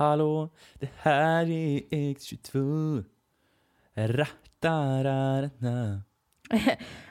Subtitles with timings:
[0.00, 3.04] Hallå, det här är X22.
[3.94, 5.42] Rattarararna.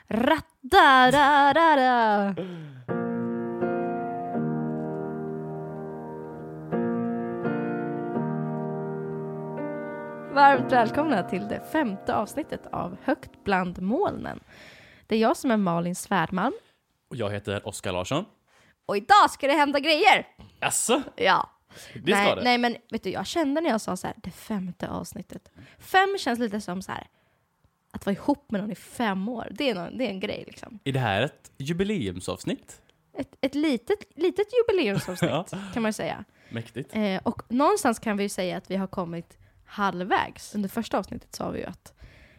[0.08, 1.64] Rattararara.
[10.34, 14.40] Varmt välkomna till det femte avsnittet av Högt bland molnen.
[15.06, 16.54] Det är jag som är Malin Svärdmalm
[17.10, 18.24] Och jag heter Oskar Larsson.
[18.86, 20.26] och idag ska det hända grejer!
[20.60, 21.02] Jaså?
[21.16, 21.50] Ja.
[21.94, 22.42] Det ska nej, det?
[22.42, 25.50] nej, men vet du, jag kände när jag sa så här, det femte avsnittet.
[25.78, 27.06] Fem känns lite som så här,
[27.90, 29.48] att vara ihop med någon i fem år.
[29.50, 30.78] Det är, någon, det är en grej liksom.
[30.84, 32.82] Är det här ett jubileumsavsnitt?
[33.18, 35.44] Ett, ett litet, litet jubileumsavsnitt Ja.
[35.72, 36.24] kan man ju säga.
[36.48, 36.90] Mäktigt.
[36.96, 40.54] Eh, och någonstans kan vi ju säga att vi har kommit halvvägs.
[40.54, 41.92] Under första avsnittet sa vi ju att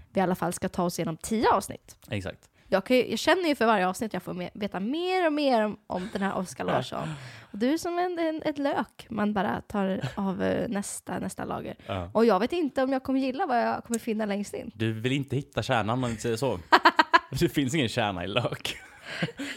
[0.10, 1.96] vi i alla fall ska ta oss igenom tio avsnitt.
[2.10, 2.50] Exakt.
[2.72, 5.66] Jag, kan jag känner ju för varje avsnitt jag får me- veta mer och mer
[5.66, 7.10] om, om den här Oskar Larsson.
[7.52, 11.46] Och du är som en, en, ett lök man bara tar av eh, nästa, nästa
[11.46, 11.76] lager.
[11.86, 12.10] Ja.
[12.14, 14.72] Och jag vet inte om jag kommer gilla vad jag kommer finna längst in.
[14.76, 16.60] Du vill inte hitta kärnan om man säger så.
[17.40, 18.78] det finns ingen kärna i lök.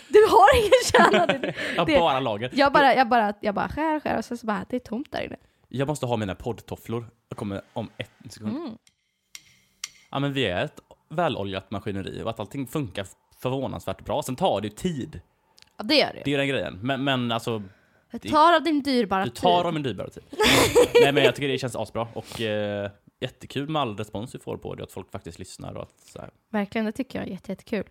[0.08, 1.26] Du har ingen kärna!
[1.26, 2.50] Det- Jag Det- bara lager.
[2.52, 5.12] Jag bara, jag bara, jag bara skär, skär och sen så bara, det är tomt
[5.12, 5.36] där inne.
[5.68, 7.06] Jag måste ha mina poddtofflor.
[7.28, 8.56] Jag kommer om ett sekund.
[8.56, 8.76] Mm.
[10.10, 10.80] Ja, men vi är ett
[11.14, 13.06] väloljat maskineri och att allting funkar
[13.38, 14.22] förvånansvärt bra.
[14.22, 15.20] Sen tar det ju tid.
[15.76, 16.22] Ja, det gör det.
[16.24, 16.78] Det är den grejen.
[16.82, 17.62] Men, men alltså,
[18.10, 19.66] Jag tar av din dyrbara du tar tid.
[19.66, 20.22] av en dyrbara tid.
[21.02, 22.08] Nej, men jag tycker det känns asbra.
[22.14, 24.82] Och eh, jättekul med all respons vi får på det.
[24.82, 26.30] Att folk faktiskt lyssnar och att så här.
[26.50, 27.84] Verkligen, det tycker jag är jätte, jättekul.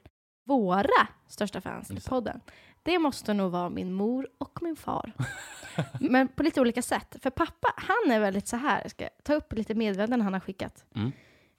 [0.45, 2.39] Våra största fans i podden,
[2.83, 5.11] det måste nog vara min mor och min far.
[5.99, 7.15] Men på lite olika sätt.
[7.21, 10.39] För pappa, han är väldigt så här, jag ska ta upp lite meddelanden han har
[10.39, 10.85] skickat.
[10.95, 11.11] Mm.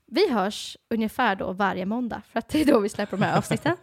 [0.06, 3.38] Vi hörs ungefär då varje måndag, för att det är då vi släpper de här
[3.38, 3.76] avsnitten.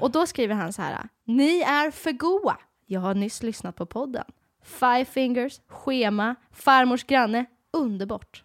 [0.00, 2.56] Och då skriver han så här, ni är för goa.
[2.86, 4.24] Jag har nyss lyssnat på podden.
[4.64, 8.42] Five fingers, schema, farmors granne, underbart.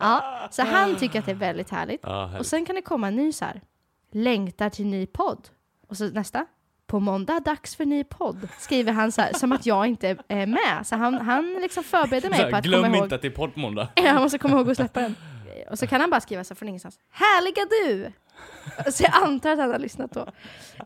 [0.00, 2.00] Ja, så han tycker att det är väldigt härligt.
[2.02, 3.60] Ja, Och sen kan det komma en ny så här.
[4.12, 5.48] Längtar till ny podd.
[5.88, 6.46] Och så nästa.
[6.86, 8.48] På måndag dags för ny podd.
[8.58, 10.86] Skriver han så här, som att jag inte är med.
[10.86, 13.04] Så han, han liksom förbereder mig här, på att glöm komma ihåg.
[13.06, 13.88] inte att det är podd på måndag.
[13.94, 15.16] Jag måste komma ihåg att släppa den.
[15.70, 16.98] Och så kan han bara skriva så här från ingenstans.
[17.10, 18.12] Härliga du!
[18.92, 20.26] Så jag antar att han har lyssnat då.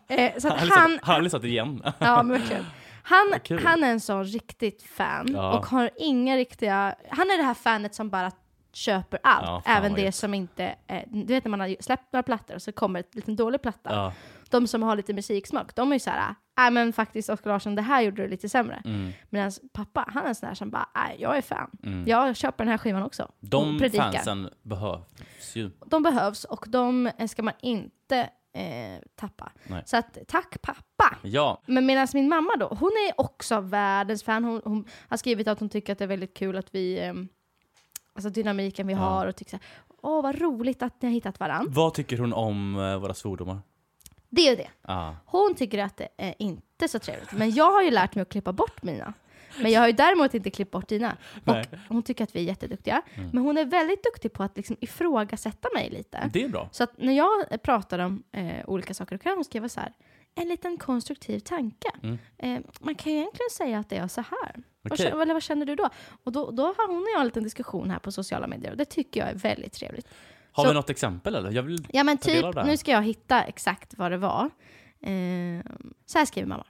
[0.09, 1.83] Eh, så Han han, har lyssnat igen.
[1.99, 2.67] ja men verkligen.
[3.03, 5.59] Han, han är en sån riktigt fan Ja.
[5.59, 8.31] och har inga riktiga, han är det här fanet som bara
[8.73, 12.23] köper allt, Ja, även det som inte, eh, du vet när man har släppt några
[12.23, 14.13] plattor och så kommer ett liten dålig platta.
[14.51, 17.83] De som har lite musiksmak, de är ju såhär, nej men faktiskt Oskar Larsson, det
[17.83, 18.83] här gjorde du lite sämre.
[18.85, 21.71] Mm, Medan pappa, han är en sån här som bara, nej jag är fan.
[21.83, 22.05] mm.
[22.07, 23.31] Jag köper den här skivan också.
[23.41, 25.71] De fansen behövs ju.
[25.87, 28.19] De behövs och de eh, ska man inte
[28.53, 29.53] eh, tappa.
[29.67, 29.83] Nej.
[29.87, 31.17] Så att, tack pappa!
[31.23, 34.45] Ja, Men medan min mamma då, hon är också världens fan.
[34.45, 37.15] Hon, hon har skrivit att hon tycker att det är väldigt kul att vi, eh,
[38.15, 38.99] alltså dynamiken vi Ja.
[38.99, 39.67] har och tycker så här,
[40.03, 41.73] åh vad roligt att ni har hittat varandra.
[41.75, 43.59] vad tycker hon om eh, våra svordomar?
[44.35, 44.71] Det är ju det.
[44.83, 45.13] Ah.
[45.27, 47.33] Hon tycker att det är inte så trevligt.
[47.33, 49.15] Men jag har ju lärt mig att klippa bort mina.
[49.61, 51.17] Men jag har ju däremot inte klippt bort dina.
[51.45, 51.65] Nej.
[51.73, 53.03] Och hon tycker att vi är jätteduktiga.
[53.15, 53.31] Mm.
[53.33, 56.31] Men hon är väldigt duktig på att liksom ifrågasätta mig lite.
[56.33, 56.69] Det är bra.
[56.73, 59.93] Så att när jag pratar om eh, olika saker, då kan hon skriva så här.
[60.35, 61.89] En liten konstruktiv tanke.
[62.03, 62.19] Mm.
[62.39, 64.63] Eh, man kan ju egentligen säga att det är så här.
[64.83, 65.07] Vad, Okej.
[65.07, 65.89] känner, eller vad känner du då?
[66.25, 68.77] Och då, då har hon och jag en liten diskussion här på sociala medier och
[68.77, 70.09] det tycker jag är väldigt trevligt.
[70.57, 71.51] Har Så- vi något exempel eller?
[71.51, 71.87] Jag vill...
[71.93, 74.45] Ja men typ, nu ska jag hitta exakt vad det var.
[75.01, 75.63] Eh,
[76.07, 76.67] så här skriver mamma.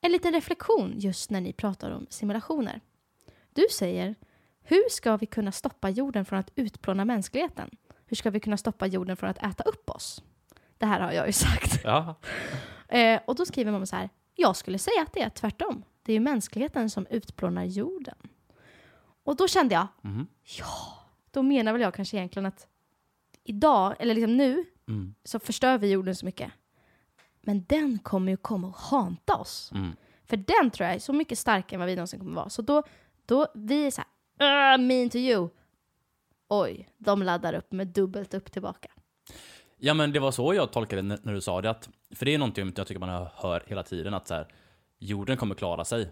[0.00, 2.80] En liten reflektion just när ni pratar om simulationer.
[3.54, 4.14] Du säger,
[4.62, 7.70] hur ska vi kunna stoppa jorden från att utplåna mänskligheten?
[8.06, 10.22] Hur ska vi kunna stoppa jorden från att äta upp oss?
[10.78, 11.80] Det här har jag ju sagt.
[11.84, 12.14] Ja.
[12.88, 15.84] Eh, och då skriver mamma så här, jag skulle säga att det är tvärtom.
[16.02, 18.14] Det är ju mänskligheten som utplånar jorden.
[19.24, 20.26] Och då kände jag, Mhm.
[21.30, 22.66] då menar väl jag kanske egentligen att
[23.44, 25.14] idag, eller liksom nu, Mm.
[25.24, 26.52] så förstör vi jorden så mycket.
[27.42, 29.70] Men den kommer ju komma och hanta oss.
[29.74, 29.90] Mm.
[30.24, 32.48] För den tror jag är så mycket starkare än vad vi någonsin kommer vara.
[32.48, 32.82] Så då,
[33.26, 34.02] då vi är så
[34.38, 35.48] här, "Ugh, mean to you.
[36.48, 38.88] Oj, de laddar upp med dubbelt upp tillbaka.
[39.76, 41.70] Ja, men det var så jag tolkade det när, när du sa det.
[41.70, 44.14] Att, för det är någonting jag tycker man hör hela tiden.
[44.14, 44.48] Att så här,
[44.98, 46.10] jorden kommer klara sig.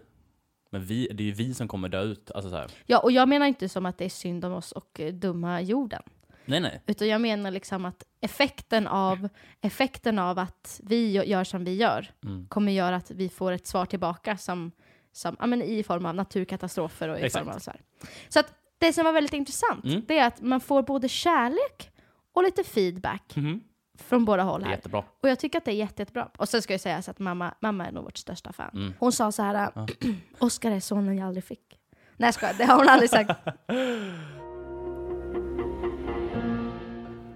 [0.69, 2.31] Men vi, det är ju vi som kommer dö ut.
[2.31, 2.71] Alltså så här.
[2.85, 5.61] Ja, och jag menar inte som att det är synd om oss och eh, dumma
[5.61, 6.01] jorden.
[6.45, 6.81] Nej, nej.
[6.87, 9.29] Utan jag menar liksom att effekten av,
[9.61, 12.47] effekten av att vi gör som vi gör Mm.
[12.47, 14.71] kommer göra att vi får ett svar tillbaka som,
[15.11, 17.45] som ja, men i form av naturkatastrofer och i Exakt.
[17.45, 17.81] form av så här.
[18.29, 20.01] Så att det som var väldigt intressant, Mm.
[20.07, 21.91] det är att man får både kärlek
[22.33, 23.61] och lite feedback Mhm.
[23.99, 24.71] från båda håll här.
[24.71, 25.03] jättebra.
[25.21, 26.29] Och jag tycker att det är jätte, jättebra.
[26.37, 28.71] Och sen ska jag säga så att mamma, mamma är nog vårt största fan.
[28.73, 28.93] Mm.
[28.99, 29.87] Hon sa så här, Ja.
[30.39, 31.77] Oskar är sonen jag aldrig fick.
[32.17, 33.31] Nej jag skojar, det har hon aldrig sagt.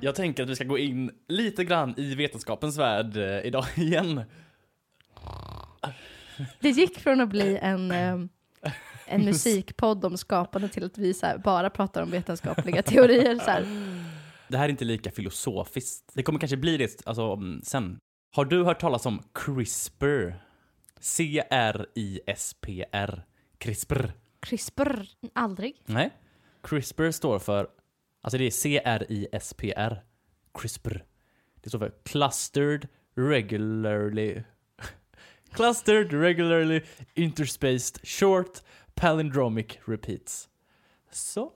[0.05, 4.21] Jag tänker att vi ska gå in lite grann i vetenskapens värld eh, idag igen.
[6.59, 8.19] Det gick från att bli en, eh,
[9.05, 11.13] en musikpodd om skapande till att vi
[11.43, 13.35] bara pratar om vetenskapliga teorier.
[13.35, 13.65] Så här.
[14.47, 16.11] Det här är inte lika filosofiskt.
[16.13, 17.99] Det kommer kanske bli det alltså, sen.
[18.35, 20.33] Har du hört talas om CRISPR?
[20.99, 22.45] C-R-I-S-P-R.
[23.57, 24.11] CRISPR.
[24.39, 25.81] CRISPR, aldrig.
[25.85, 26.11] Nej.
[26.63, 27.67] CRISPR står för,
[28.25, 30.03] alltså det är C-R-I-S-P-R.
[30.53, 31.03] CRISPR.
[31.61, 34.43] Det står för Clustered Regularly
[35.51, 36.81] Clustered Regularly
[37.13, 38.61] Interspaced Short
[38.93, 40.49] Palindromic Repeats.
[41.11, 41.51] Så.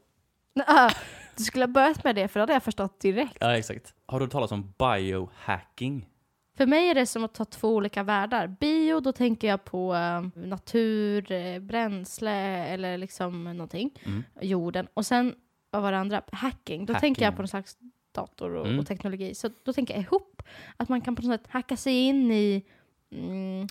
[0.68, 0.92] Ah,
[1.38, 3.38] du skulle ha börjat med det, för det hade jag förstått direkt.
[3.40, 3.94] Ja, exakt.
[4.06, 6.10] Har du talas om biohacking?
[6.58, 8.48] För mig är det som att ta två olika världar.
[8.48, 12.32] Bio, då tänker jag på eh, natur, eh, bränsle
[12.68, 14.00] eller liksom någonting.
[14.06, 14.24] Mm.
[14.42, 14.88] Jorden.
[14.94, 15.36] Och sen,
[15.72, 16.22] vad var det andra?
[16.32, 16.86] Hacking.
[16.86, 17.36] Då tänker jag Hacking.
[17.36, 17.78] på någon slags
[18.12, 18.80] dator och, Mm.
[18.80, 19.36] och teknologi.
[19.36, 20.42] Så då tänker jag ihop
[20.78, 22.66] att man kan på något sätt hacka sig in i...
[23.12, 23.68] Mm,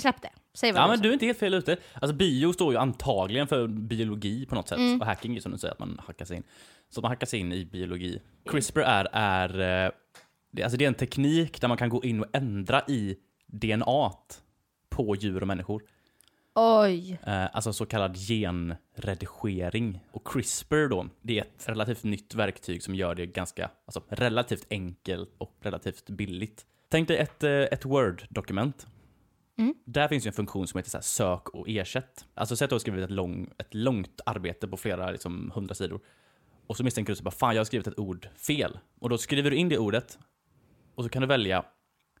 [0.00, 0.30] släpp det.
[0.54, 1.76] Säg vad Ja, du men du är inte helt fel ute.
[1.94, 4.78] Alltså bio står ju antagligen för biologi på något sätt.
[4.78, 5.00] Mm.
[5.00, 6.42] Och hacking är som du säger, att man hackar sig in.
[6.88, 8.22] Så man hackar sig in i biologi.
[8.50, 9.90] CRISPR är, är, eh,
[10.50, 13.16] det, alltså det är en teknik där man kan gå in och ändra i
[13.46, 14.12] DNA
[14.88, 15.82] på djur och människor.
[16.54, 17.18] Oj.
[17.26, 20.00] Eh, alltså så kallad genredigering.
[20.12, 24.66] Och CRISPR då, det är ett relativt nytt verktyg som gör det ganska, alltså relativt
[24.70, 26.66] enkelt och relativt billigt.
[26.88, 28.86] Tänk dig ett, eh, ett Word-dokument.
[29.58, 29.74] Mm.
[29.84, 32.26] Där finns ju en funktion som heter så här, sök och ersätt.
[32.34, 35.74] Alltså säg att du har skrivit ett, lång, ett långt arbete på flera liksom, hundra
[35.74, 36.00] sidor.
[36.66, 38.78] Och så misstänker du så bara, fan jag har skrivit ett ord fel.
[39.00, 40.18] Och då skriver du in det ordet
[40.94, 41.64] och så kan du välja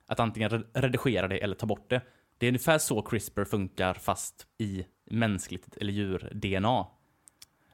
[0.06, 2.00] att antingen re- redigera det eller ta bort det.
[2.42, 6.86] Det är ungefär så CRISPR funkar fast i mänskligt eller djur-DNA.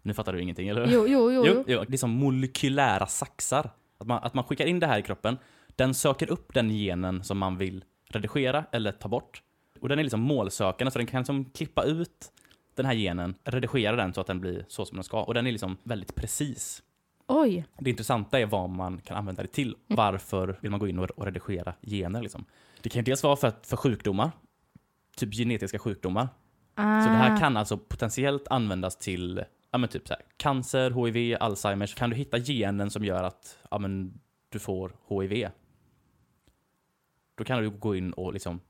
[0.02, 0.92] Nu fattar du ingenting, eller hur?
[0.92, 1.44] Jo, jo, jo.
[1.46, 1.84] Jo, jo.
[1.88, 3.70] det är som molekylära saxar.
[3.98, 5.38] Att man, att man skickar in det här i kroppen,
[5.76, 9.42] den söker upp den genen som man vill redigera eller ta bort.
[9.80, 12.32] Och den är liksom målsökande, så den kan liksom klippa ut
[12.74, 15.22] den här genen, redigera den så att den blir så som den ska.
[15.22, 16.82] Och den är liksom väldigt precis.
[17.26, 17.64] Oj.
[17.78, 19.76] Det intressanta är vad man kan använda det till.
[19.86, 22.22] Varför vill man gå in och redigera gener?
[22.22, 22.44] Liksom?
[22.82, 24.30] Det kan dels vara för, för sjukdomar,
[25.18, 26.28] typ genetiska sjukdomar.
[26.74, 27.02] Ah.
[27.02, 31.36] Så det här kan alltså potentiellt användas till ja, men typ så här, cancer, HIV,
[31.40, 31.94] Alzheimers.
[31.94, 35.48] Kan du hitta genen som gör att ja, men du får HIV?
[37.34, 38.60] Då kan du gå in och liksom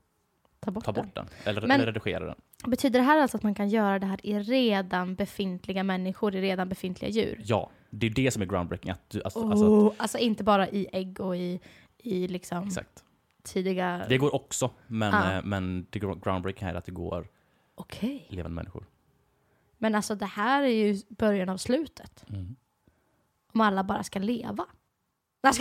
[0.59, 1.05] ta bort, ta den.
[1.05, 1.27] bort den.
[1.43, 2.35] Eller, Men- eller redigera den.
[2.67, 6.41] Betyder det här alltså att man kan göra det här i redan befintliga människor, i
[6.41, 7.41] redan befintliga djur?
[7.45, 8.91] Ja, det är det som är groundbreaking.
[8.91, 9.51] Att du, alltså, Oh.
[9.51, 11.59] alltså, Alltså, inte bara i ägg och i,
[11.97, 13.03] i liksom exakt.
[13.43, 14.05] Tidiga...
[14.09, 15.33] Det går också, men, Ah.
[15.37, 17.27] eh, men det gro- groundbreaking här är att det går
[17.75, 18.25] Okej.
[18.29, 18.85] levande människor.
[19.77, 22.25] Men alltså det här är ju början av slutet.
[22.29, 22.55] Mm.
[23.53, 24.65] Om alla bara ska leva.
[25.41, 25.51] Ja,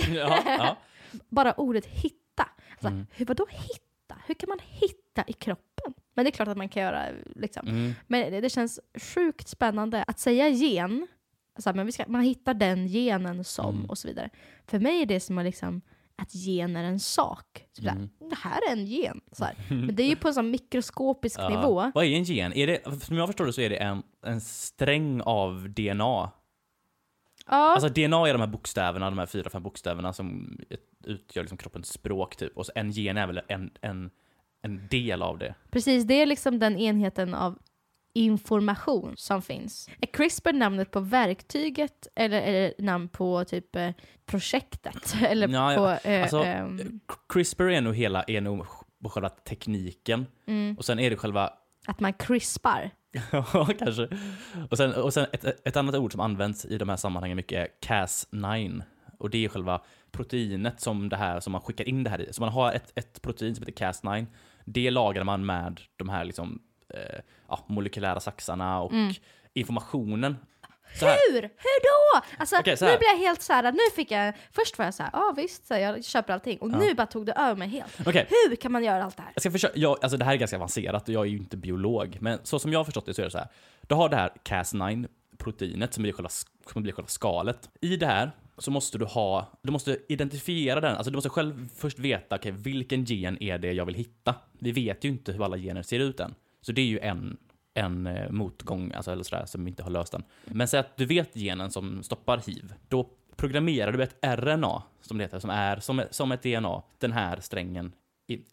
[0.47, 0.77] ja.
[1.29, 2.49] Bara ordet hitta.
[2.71, 3.07] Alltså, Mm.
[3.13, 4.17] hur, vadå hitta?
[4.27, 5.95] Hur kan man hitta i kroppen?
[6.15, 7.05] Men det är klart att man kan göra
[7.37, 7.69] liksom.
[7.69, 7.93] Mm.
[8.07, 8.81] Men det, det känns
[9.15, 11.07] sjukt spännande att säga gen.
[11.55, 13.91] Alltså, men vi ska, man hittar den genen som Mm.
[13.91, 14.31] och så vidare.
[14.67, 15.81] För mig är det som att, liksom,
[16.23, 17.65] att gen är en sak.
[17.73, 18.09] Såhär, Mm.
[18.31, 19.20] det här är en gen.
[19.32, 19.55] Så här.
[19.69, 21.49] Men det är ju på en sån mikroskopisk Ja.
[21.49, 21.91] nivå.
[21.94, 22.53] Vad är en gen?
[22.53, 26.31] Är det, som jag förstår det så är det en, en sträng av DNA.
[27.47, 30.59] Ja, Alltså DNA är de här bokstäverna, de här fyra, fem bokstäverna som
[31.04, 32.57] utgör liksom kroppens språk typ.
[32.57, 34.11] Och så en gen är väl en, en,
[34.62, 35.54] en del av det.
[35.71, 36.04] precis.
[36.04, 37.59] Det är liksom den enheten av
[38.25, 39.89] information som finns.
[40.01, 43.91] Är CRISPR namnet på verktyget eller är det namn på typ eh,
[44.27, 45.15] projektet?
[45.29, 45.83] Eller Ja, på...
[45.83, 46.11] ja.
[46.13, 48.67] eh, Alltså, ehm, CRISPR är nog hela, är nog
[49.05, 50.27] själva tekniken.
[50.47, 51.53] mm, Och sen är det själva
[51.87, 52.91] att man crispar.
[53.33, 54.09] Ja, kanske.
[54.71, 57.59] Och sen, och sen ett, ett annat ord som används i de här sammanhangen mycket
[57.59, 58.83] är Cas9.
[59.19, 59.83] Och det är själva
[60.13, 62.33] proteinet som det här som man skickar in det här i.
[62.33, 64.27] Så man har ett, ett protein som heter Cas9.
[64.65, 66.63] Det lagrar man med de här liksom,
[66.95, 69.12] eh, ja, molekylära saxarna och Mm.
[69.55, 70.37] informationen.
[71.00, 71.43] Hur?
[71.43, 72.26] Hur då?
[72.38, 73.73] Alltså, så nu blir jag helt så här.
[73.73, 74.35] Nu fick jag...
[74.52, 76.59] Först var jag så här, ja ah, visst, så här, jag köper allting.
[76.59, 76.78] Och Ja.
[76.78, 78.00] nu bara tog det över mig helt.
[78.07, 79.33] Okej, Hur kan man göra allt det här?
[79.35, 81.57] Jag ska försöka, jag, alltså det här är ganska avancerat och jag är ju inte
[81.57, 83.49] biolog, men så som jag har förstått det så är det så här.
[83.87, 86.28] Du har det här Cas9-proteinet som blir själva,
[86.73, 87.71] som blir själva skalet.
[87.81, 91.69] I det här så måste du ha, du måste identifiera den, alltså du måste själv
[91.76, 94.35] först veta, okej, vilken gen är det jag vill hitta?
[94.59, 96.35] Vi vet ju inte hur alla gener ser ut än.
[96.61, 97.37] Så det är ju en,
[97.75, 100.23] en eh, motgång, alltså eller sådär, som inte har löst den.
[100.45, 105.19] Men säg att du vet genen som stoppar hiv, då programmerar du ett RNA, som
[105.19, 107.93] det heter, som är som, som ett DNA, den här strängen,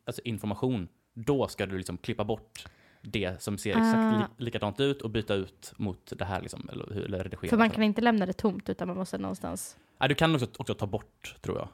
[0.05, 0.87] alltså information.
[1.13, 2.65] Då ska du liksom klippa bort
[3.01, 3.79] det som ser Ah.
[3.79, 7.49] exakt li likadant ut och byta ut mot det här liksom, eller, eller redigera.
[7.49, 9.77] För man kan inte lämna det tomt utan man måste någonstans...
[9.99, 11.67] Nej, du kan också, också ta bort, tror jag.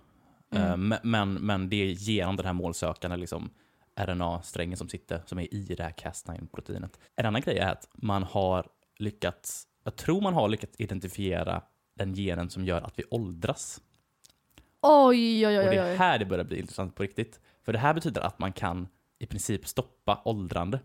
[0.62, 0.72] Mm.
[0.72, 3.50] Eh, men- Men, men det är genom den här målsökande liksom,
[3.96, 7.00] RNA-strängen som sitter, som är i det här Cas9-proteinet.
[7.16, 8.68] En annan grej är att man har
[8.98, 11.62] lyckats, jag tror man har lyckats identifiera
[11.96, 13.82] den genen som gör att vi åldras.
[14.82, 17.40] Oj, oj, oj, Och det är här det börjar bli intressant på riktigt.
[17.66, 18.88] För det här betyder att man kan
[19.20, 20.80] i princip stoppa åldrande.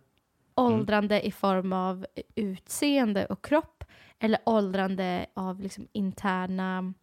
[0.54, 3.84] Åldrande i form av utseende och kropp
[4.18, 6.94] eller åldrande av liksom interna...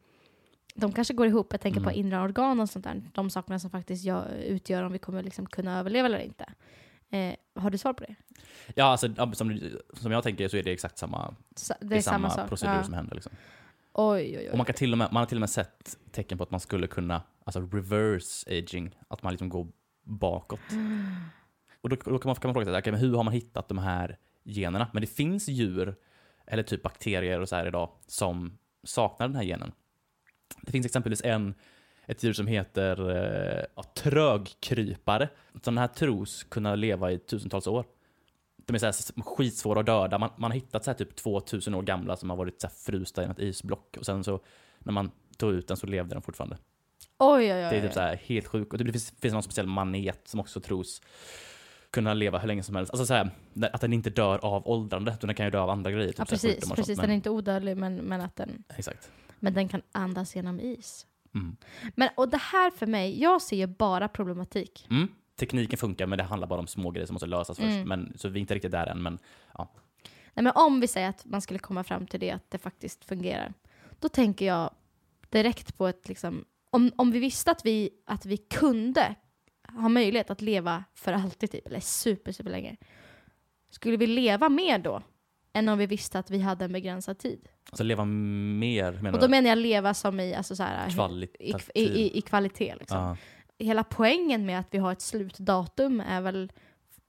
[0.76, 2.00] De kanske går ihop, jag tänker på Mm.
[2.06, 3.02] inre organ och sånt där.
[3.14, 6.46] De sakerna som faktiskt gör, utgör om vi kommer liksom kunna överleva eller inte.
[7.10, 8.16] Eh, har du svar på det?
[8.76, 9.60] Ja, alltså, som,
[9.94, 12.84] som jag tänker så är det exakt samma, Sa- Det är, samma, samma, procedur Ja.
[12.84, 13.16] som händer.
[13.16, 13.32] Liksom.
[13.94, 14.50] Oj, oj, oj.
[14.50, 16.52] Och man, kan till och med, man har till och med sett tecken på att
[16.52, 19.68] man skulle kunna, alltså reverse aging, att man liksom går
[20.04, 20.60] bakåt.
[21.82, 23.68] Och då, då kan, man, kan man fråga sig, okay, men hur har man hittat
[23.68, 24.88] de här generna?
[24.94, 25.96] Men det finns djur,
[26.46, 29.72] eller typ bakterier och så här idag, som saknar den här genen.
[30.62, 31.54] Det finns exempelvis en,
[32.06, 35.30] ett djur som heter eh, ja, trögkrypare.
[35.54, 37.86] Så den här tros kunna leva i tusentals år.
[38.66, 40.18] De är så här skitsvåra att döda.
[40.18, 42.74] Man, man har hittat så här typ 2000 år gamla som har varit så här
[42.74, 43.98] frysta i ett isblock.
[44.00, 44.40] Och sen så
[44.80, 46.58] när man tog ut den så levde den fortfarande.
[47.18, 47.70] oj, oj, oj.
[47.70, 48.72] Det är typ så här helt sjukt.
[48.72, 51.02] Och det finns, finns någon speciell manet som också tros
[51.94, 52.92] kunna leva hur länge som helst.
[52.92, 53.30] Alltså så här,
[53.74, 56.08] att den inte dör av åldrande, utan den kan ju dö av andra grejer.
[56.08, 56.56] Typ Ja, precis.
[56.56, 56.68] precis.
[56.68, 56.88] sånt.
[56.88, 59.12] Den är Men, inte odödlig, men, men, att den, Exakt.
[59.40, 61.06] men den kan andas genom is.
[61.36, 61.56] Mm.
[61.96, 64.88] Men, och det här för mig, jag ser ju bara problematik.
[64.90, 65.08] Mm.
[65.40, 67.70] Tekniken funkar, men det handlar bara om små grejer som måste lösas först.
[67.70, 67.88] Mm.
[67.88, 69.20] Men, så vi är inte riktigt där än, men
[70.34, 73.06] Nej, men om vi säger att man skulle komma fram till det, att det faktiskt
[73.06, 73.54] fungerar.
[74.00, 74.70] Då tänker jag
[75.30, 79.16] direkt på ett, liksom, om, om vi visste att vi, att vi kunde
[79.76, 82.78] ha möjlighet att leva för alltid, typ, eller super, super länge.
[83.70, 85.02] Skulle vi leva mer då?
[85.54, 87.50] Än om vi visste att vi hade en begränsad tid.
[87.70, 90.90] alltså leva mer, menar Och då menar jag leva som i, alltså så här,
[91.40, 92.76] i, i, i, i kvalitet.
[92.80, 93.18] Liksom.
[93.60, 96.52] Hela poängen med att vi har ett slutdatum är väl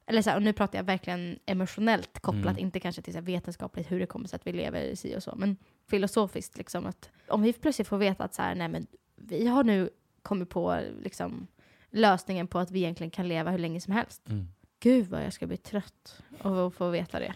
[0.06, 2.58] eller så här, och nu pratar jag verkligen emotionellt kopplat, Mm.
[2.58, 5.34] inte kanske till så vetenskapligt hur det kommer sig att vi lever si och så,
[5.36, 5.56] men
[5.90, 9.64] filosofiskt liksom att om vi plötsligt får veta att så här, nej men vi har
[9.64, 9.90] nu
[10.22, 11.46] kommit på liksom
[11.94, 14.28] lösningen på att vi egentligen kan leva hur länge som helst.
[14.28, 14.48] Mm.
[14.80, 17.34] Gud vad jag ska bli trött av att få veta det.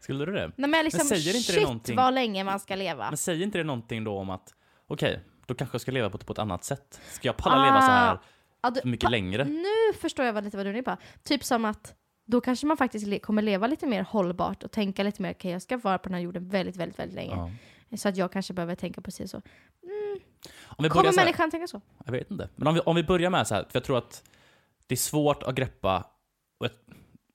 [0.00, 0.52] Skulle du det?
[0.56, 3.10] Nej men liksom, säger inte det shit någonting- vad länge man ska leva.
[3.10, 4.54] Men säger inte det någonting då om att,
[4.86, 7.00] okej, då kanske jag ska leva på, på ett annat sätt?
[7.10, 8.18] Ska jag palla Ah, leva så här
[8.62, 9.44] Ja, du- mycket längre?
[9.44, 10.96] Nu förstår jag vad, lite vad du är på.
[11.22, 11.94] Typ som att
[12.26, 15.50] då kanske man faktiskt le- kommer leva lite mer hållbart och tänka lite mer, okej
[15.52, 17.34] jag ska vara på den här jorden väldigt, väldigt, väldigt länge.
[17.88, 17.96] Ja.
[17.96, 19.42] Så att jag kanske behöver tänka precis så.
[20.64, 21.80] Om vi Kommer här, människan tänka så?
[22.04, 22.48] jag vet inte.
[22.56, 24.22] Men om vi, om vi börjar med så här, för jag tror att
[24.86, 26.06] det är svårt att greppa,
[26.58, 26.70] och jag,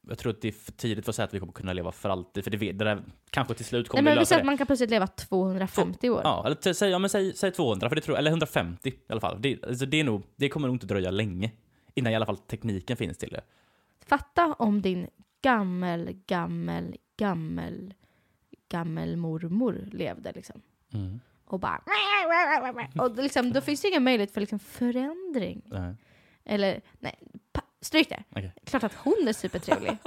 [0.10, 1.92] jag tror att det är för tidigt för att säga att vi kommer kunna leva
[1.92, 4.46] för alltid, för det, det där kanske till slut kommer Nej, men vi säger att
[4.46, 6.22] man kan plötsligt leva 250 år.
[6.24, 9.22] Ja, eller säg, ja, men säg, säg 200, för det tror, eller 150 i alla
[9.22, 9.42] fall.
[9.42, 11.52] Det, alltså det, är nog, det kommer nog inte dröja länge
[11.94, 13.42] innan i alla fall tekniken finns till det.
[14.06, 15.08] Fatta om din
[15.42, 17.94] gammel, gammel, gammel,
[18.70, 20.62] gammel mormor levde liksom.
[21.54, 21.82] Och bara...
[23.04, 25.62] Och liksom, då finns det ingen möjlighet för liksom förändring.
[25.66, 25.96] Nej.
[26.46, 27.20] Eller, nej,
[27.52, 28.24] pa, stryk det.
[28.30, 28.54] Okej.
[28.66, 29.98] Klart att hon är supertrevlig.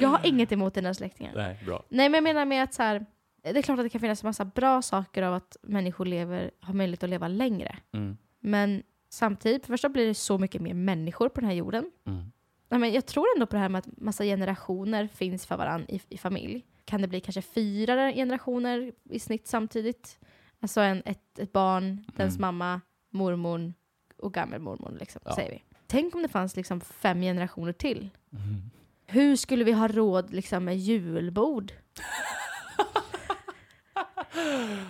[0.00, 1.32] jag har inget emot dina släktingar.
[1.34, 1.82] Nej, bra.
[1.88, 3.06] Nej, men jag menar med att så här,
[3.42, 6.74] det är klart att det kan finnas massa bra saker av att människor lever, har
[6.74, 7.76] möjlighet att leva längre.
[7.92, 8.16] Mm.
[8.40, 11.90] Men samtidigt, för första blir det så mycket mer människor på den här jorden.
[12.06, 12.32] Mm.
[12.68, 15.86] Nej, men jag tror ändå på det här med att massa generationer finns för varandra
[15.88, 16.66] i, i familj.
[16.84, 20.18] Kan det bli kanske fyra generationer i snitt samtidigt?
[20.62, 22.40] Alltså en, ett, ett barn, dens Mm.
[22.40, 23.74] mamma, mormor
[24.18, 25.34] och gammelmormor, liksom, Ja.
[25.34, 25.62] säger vi.
[25.86, 28.10] Tänk om det fanns liksom fem generationer till.
[28.32, 28.70] Mm.
[29.06, 31.72] Hur skulle vi ha råd liksom, med julbord?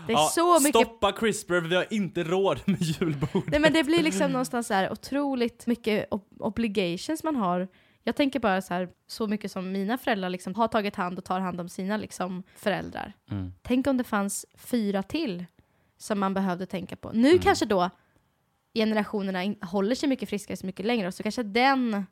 [0.07, 3.45] Det är Ja, så mycket Stoppa CRISPR, vi har inte råd med julbord.
[3.47, 7.69] Nej men det blir liksom någonstans så här otroligt mycket ob- obligations man har.
[8.05, 11.25] Jag tänker bara så här, så mycket som mina föräldrar liksom har tagit hand och
[11.25, 13.13] tar hand om sina liksom föräldrar.
[13.31, 13.53] Mm.
[13.63, 15.45] Tänk om det fanns fyra till
[16.03, 17.13] som man behövde tänka på.
[17.13, 17.41] Nu Mm.
[17.43, 17.91] kanske då
[18.75, 22.07] generationerna håller sig mycket friskare så mycket längre och så kanske den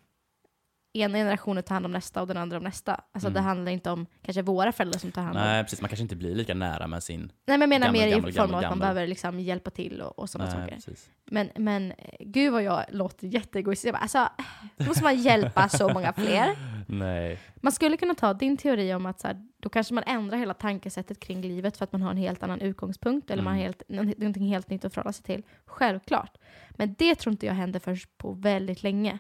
[0.93, 2.95] ena generationen tar hand om nästa och den andra om nästa.
[2.95, 3.35] Alltså Mm.
[3.35, 5.43] det handlar inte om kanske våra föräldrar som tar hand om.
[5.43, 5.81] Nej, precis.
[5.81, 7.21] Man kanske inte blir lika nära med sin...
[7.21, 8.79] Nej men jag menar Gammal, mer i gammal, form av gammal, att man gammal.
[8.95, 10.75] behöver liksom hjälpa till och, och sådana Nej, saker.
[10.75, 11.11] precis.
[11.31, 13.87] Men, men eh, gud vad jag låter jätteegoistisk.
[13.89, 14.29] Jag bara, Alltså,
[14.77, 16.57] då måste man hjälpa så många fler.
[16.87, 17.39] Nej.
[17.57, 20.55] Man skulle kunna ta din teori om att så här, då kanske man ändrar hela
[20.55, 23.67] tankesättet kring livet för att man har en helt annan utgångspunkt eller man har Mm.
[23.67, 25.43] helt, nå- någonting helt nytt att förhålla sig till.
[25.67, 26.39] Självklart.
[26.71, 29.19] Men det tror inte jag händer först på väldigt länge.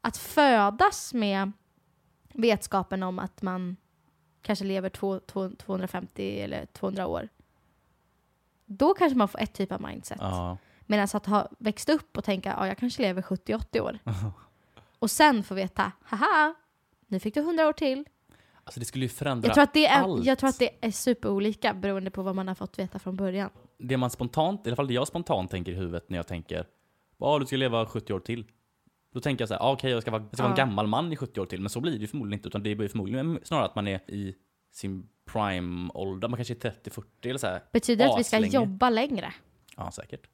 [0.00, 1.52] Att födas med
[2.32, 3.76] vetskapen om att man
[4.42, 7.28] kanske lever två, två, 250 eller 200 år.
[8.66, 10.18] Då kanske man får ett typ av mindset.
[10.20, 10.58] Ja.
[10.86, 13.98] Medan att ha växt upp och tänka ja, jag kanske lever 70-80 år.
[14.98, 16.54] och sen få veta, haha,
[17.06, 18.04] nu fick du 100 år till.
[18.64, 20.24] Alltså det skulle ju förändra Jag tror, att det är, allt.
[20.24, 23.50] jag tror att det är superolika beroende på vad man har fått veta från början.
[23.78, 26.66] det man spontant, i alla fall det jag spontant tänker i huvudet när jag tänker
[27.18, 28.44] Ja, du ska leva 70 år till.
[29.12, 30.86] Då tänker jag så här, ah, okej jag ska, vara, jag ska vara en gammal
[30.86, 32.88] man i 70 år till, men så blir det ju förmodligen inte, utan det blir
[32.88, 34.34] förmodligen snarare att man är i
[34.72, 37.62] sin prime-ålder, man kanske är 30-40 eller så här.
[37.72, 39.34] Betyder det att vi ska jobba längre?
[39.76, 40.26] Ja, säkert.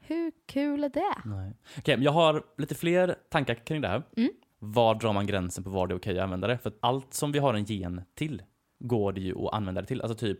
[0.00, 1.14] Hur kul är det?
[1.24, 1.52] Nej.
[1.86, 4.02] Men jag har lite fler tankar kring det här.
[4.16, 4.30] Mm.
[4.58, 6.58] Var drar man gränsen på vad det är okej att använda det?
[6.58, 8.42] För att allt som vi har en gen till
[8.78, 10.02] går det ju att använda det till.
[10.02, 10.38] Alltså typ,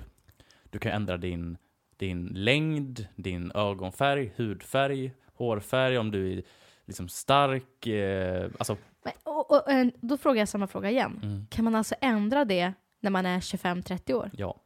[0.71, 1.57] du kan ändra din,
[1.97, 6.43] din längd, din ögonfärg, hudfärg, hårfärg, om du är
[6.87, 11.21] liksom stark, eh, alltså, Men, och, och, eh, då frågar jag samma fråga igen.
[11.23, 14.31] mm, Kan man alltså ändra det när man är 25-30 år?
[14.37, 14.57] ja.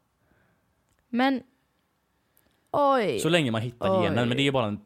[1.08, 1.42] Men...
[2.70, 3.18] Oj!
[3.18, 4.04] Så länge man hittar Oj.
[4.06, 4.80] genen, men det är bara en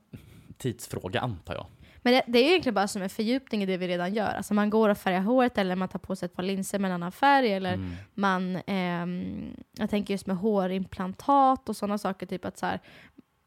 [0.58, 1.66] tidsfråga antar jag.
[2.02, 4.28] Men det, det är ju egentligen bara som en fördjupning i det vi redan gör.
[4.28, 6.88] Alltså man går och färgar håret eller man tar på sig ett par linser med
[6.88, 7.90] en annan färg eller Mm.
[8.14, 12.80] man, ehm, jag tänker just med hårimplantat och sådana saker, typ att så här,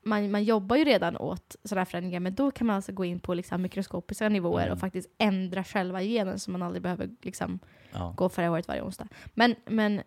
[0.06, 3.06] man, man jobbar ju redan åt sådana här förändringar, men då kan man alltså gå
[3.06, 4.74] in på liksom mikroskopiska nivåer Mm.
[4.74, 7.60] och faktiskt ändra själva genen så man aldrig behöver liksom
[7.92, 8.14] Ja.
[8.18, 9.08] gå och färga håret varje onsdag.
[9.34, 10.02] Men, men,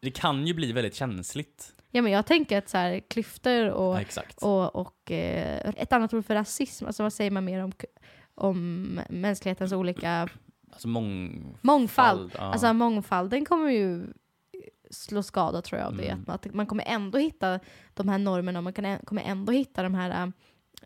[0.00, 1.74] Det kan ju bli väldigt känsligt.
[1.90, 6.14] ja, men jag tänker att så här, klyftor och, Ja, och, och eh, ett annat
[6.14, 7.72] ord för rasism, alltså vad säger man mer om,
[8.34, 10.28] om mänsklighetens olika
[10.72, 11.42] Alltså mång...
[11.60, 12.32] mångfald?
[12.34, 12.40] Ja.
[12.40, 14.06] Alltså mångfalden kommer ju
[14.90, 16.08] slå skada tror jag av det.
[16.08, 16.24] Mm.
[16.26, 17.60] Att man, kommer ändå hitta
[17.94, 20.32] de här normerna och man kan, kommer ändå hitta de här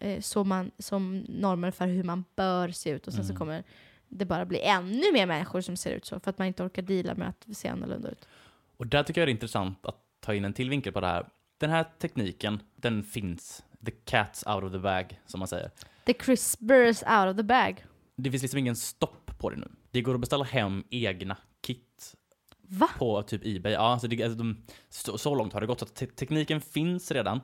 [0.00, 3.38] eh, så man, som normer för hur man bör se ut och sen så Mm.
[3.38, 3.64] kommer
[4.08, 6.82] det bara bli ännu mer människor som ser ut så för att man inte orkar
[6.82, 8.28] deala med att se annorlunda ut.
[8.76, 11.06] Och där tycker jag det är intressant att ta in en till vinkel på det
[11.06, 11.26] här.
[11.58, 13.64] Den här tekniken, den finns.
[13.84, 15.70] The cat's out of the bag, som man säger.
[16.06, 17.84] The crispers out of the bag.
[18.16, 19.70] Det finns liksom ingen stopp på det nu.
[19.90, 21.36] Det går att beställa hem egna
[22.68, 22.88] Va?
[22.98, 23.72] på typ Ebay.
[23.72, 24.56] Ja, alltså det, alltså de,
[24.88, 25.78] så, så långt har det gått.
[25.78, 27.38] Så att te tekniken finns redan.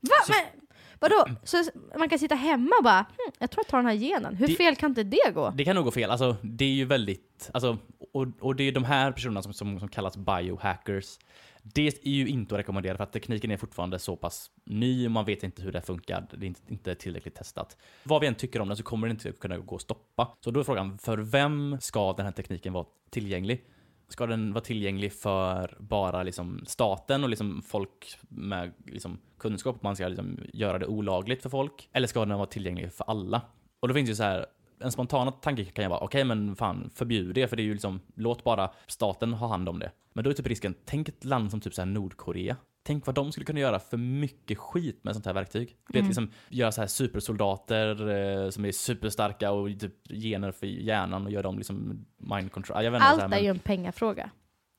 [0.00, 0.14] Va?
[0.26, 0.66] Så- Men,
[0.98, 1.36] vadå?
[1.44, 1.56] Så
[1.98, 4.36] man kan sitta hemma och bara hm, jag tror jag tar den här genen.
[4.36, 5.50] Hur Det- fel kan inte det gå?
[5.56, 6.10] Det kan nog gå fel.
[6.10, 7.50] Alltså, det är ju väldigt...
[7.54, 7.78] Alltså,
[8.12, 11.18] och, och det är de här personerna som, som, som kallas biohackers.
[11.64, 15.10] Det är ju inte att rekommendera för att tekniken är fortfarande så pass ny och
[15.12, 16.26] man vet inte hur det funkar.
[16.30, 17.76] Det är inte, inte tillräckligt testat.
[18.04, 20.36] Vad vi än tycker om den så kommer det inte kunna gå att stoppa.
[20.40, 23.64] Så då är frågan, för vem ska den här tekniken vara tillgänglig?
[24.12, 29.82] Ska den vara tillgänglig för bara liksom staten och liksom folk med liksom kunskap?
[29.82, 31.88] Man ska liksom göra det olagligt för folk?
[31.92, 33.42] Eller ska den vara tillgänglig för alla?
[33.80, 34.46] Och då finns ju så här,
[34.78, 37.72] en spontan tanke kan ju vara, okej men fan förbjud det, för det är ju
[37.72, 39.90] liksom, låt bara staten ha hand om det.
[40.12, 42.56] Men då är typ risken, tänk ett land som typ så här Nordkorea.
[42.84, 45.76] Tänk vad de skulle kunna göra för mycket skit med sånt här verktyg.
[45.88, 46.08] Det är Mm.
[46.08, 48.08] liksom göra så här supersoldater
[48.44, 52.84] eh, som är superstarka och typ gener för hjärnan och göra dem liksom mind control.
[52.84, 54.30] Inte, så här, Allt men, är ju en pengafråga.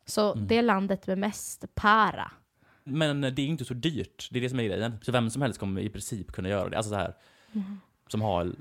[0.05, 0.47] Så Mm.
[0.47, 2.31] det är landet med mest para.
[2.83, 4.27] men det är inte så dyrt.
[4.31, 4.97] Det är det som är grejen.
[5.01, 6.77] Så vem som helst kommer i princip kunna göra det.
[6.77, 7.13] Alltså så här,
[7.53, 7.79] Mm.
[8.07, 8.55] som har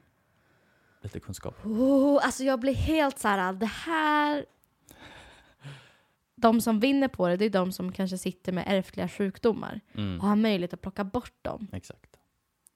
[1.03, 1.67] lite kunskap.
[1.67, 4.47] Oh, alltså jag blir helt så här, det här...
[6.43, 10.21] De som vinner på det, det är de som kanske sitter med ärftliga sjukdomar Mm,
[10.21, 11.69] och har möjlighet att plocka bort dem.
[11.73, 12.17] exakt.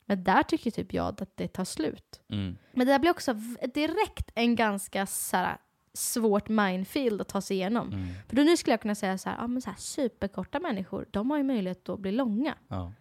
[0.08, 2.20] Men där tycker typ jag att det tar slut.
[2.28, 2.56] Mm.
[2.72, 3.32] Men det där blir också
[3.74, 5.56] direkt en ganska så här,
[5.94, 7.92] svårt minefield att ta sig igenom.
[7.92, 8.08] Mm.
[8.28, 11.06] För då nu skulle jag kunna säga så här, ja men så här superkorta människor,
[11.10, 12.54] de har ju möjlighet att bli långa.
[12.68, 12.92] Ja.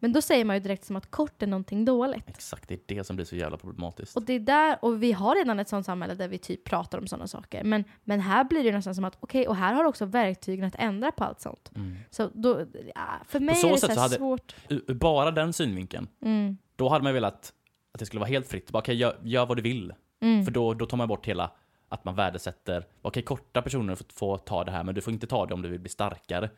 [0.00, 2.28] Men då säger man ju direkt som att kort är någonting dåligt.
[2.28, 4.16] Exakt, det är det som blir så jävla problematiskt.
[4.16, 6.98] Och det är där, och vi har redan ett sånt samhälle där vi typ pratar
[6.98, 7.64] om sådana saker.
[7.64, 10.04] Men, men här blir det ju nästan som att, okej, och här har du också
[10.04, 11.70] verktygen att ändra på allt sånt.
[11.76, 11.96] Mm.
[12.10, 14.54] Så då, ja, för mig är det så så hade- svårt.
[14.94, 16.56] Bara den synvinkeln, Mm.
[16.76, 17.52] då hade man velat
[17.94, 18.70] att det skulle vara helt fritt.
[18.70, 19.92] Bara, Okej, gör, gör vad du vill.
[20.20, 20.44] Mm.
[20.44, 21.50] För då, då tar man bort hela
[21.88, 25.26] att man värdesätter, okej korta personer får, får ta det här men du får inte
[25.26, 26.50] ta det om du vill bli starkare.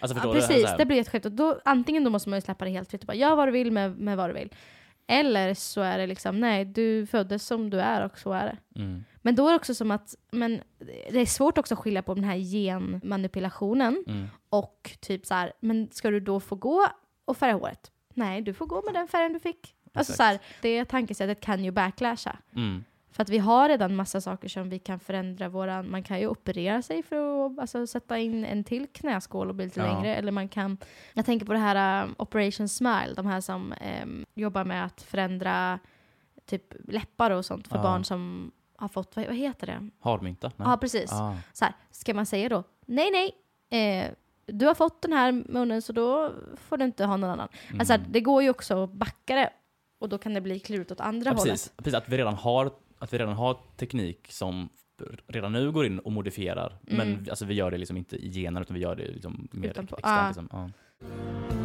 [0.00, 1.24] Alltså Ja, precis, här- det blir ett skämt.
[1.24, 3.52] Då, antingen då måste man ju släppa det helt fritt och bara gör vad du
[3.52, 4.54] vill med, med vad du vill.
[5.06, 8.80] Eller så är det liksom, nej, du föddes som du är och så är det.
[8.80, 9.04] Mm.
[9.22, 10.60] Men då är det också som att, men
[11.10, 12.36] det är svårt också att skilja på den här
[13.00, 14.26] genmanipulationen Mm.
[14.50, 16.86] och typ så här, men ska du då få gå
[17.24, 17.90] och färga håret?
[18.14, 19.74] Nej, du får gå med den färgen du fick.
[19.94, 20.16] Alltså Exakt.
[20.16, 22.36] så här, det tankesättet kan ju backlasha.
[22.56, 22.84] Mm.
[23.20, 26.26] För att vi har redan massa saker som vi kan förändra våran, man kan ju
[26.26, 29.86] operera sig för att alltså, sätta in en till knäskål och bli lite Ja.
[29.94, 30.16] längre.
[30.16, 30.78] Eller man kan,
[31.14, 35.02] jag tänker på det här um, Operation Smile, de här som um, jobbar med att
[35.02, 35.78] förändra
[36.46, 37.82] typ läppar och sånt för Ja.
[37.82, 39.88] barn som har fått, vad, vad heter det?
[40.00, 40.52] Harmynta?
[40.56, 41.12] Ja, precis.
[41.12, 41.36] Ah.
[41.52, 43.34] Så här, ska man säga då, nej, nej,
[44.04, 44.10] eh,
[44.46, 47.48] du har fått den här munnen så då får du inte ha någon annan.
[47.68, 47.80] Mm.
[47.80, 49.50] Alltså, det går ju också att backa det
[49.98, 51.52] och då kan det bli klurigt åt andra Ja, hållet.
[51.52, 51.72] precis.
[51.76, 51.94] precis.
[51.94, 54.68] Att, vi redan har, att vi redan har teknik som
[55.26, 56.78] redan nu går in och modifierar.
[56.82, 57.26] Men Mm.
[57.30, 59.96] alltså, vi gör det liksom inte i generna utan vi gör det liksom mer Utanpå.
[59.96, 60.18] externt.
[60.20, 60.26] Ah.
[60.28, 60.48] Liksom.
[60.52, 61.59] Ja.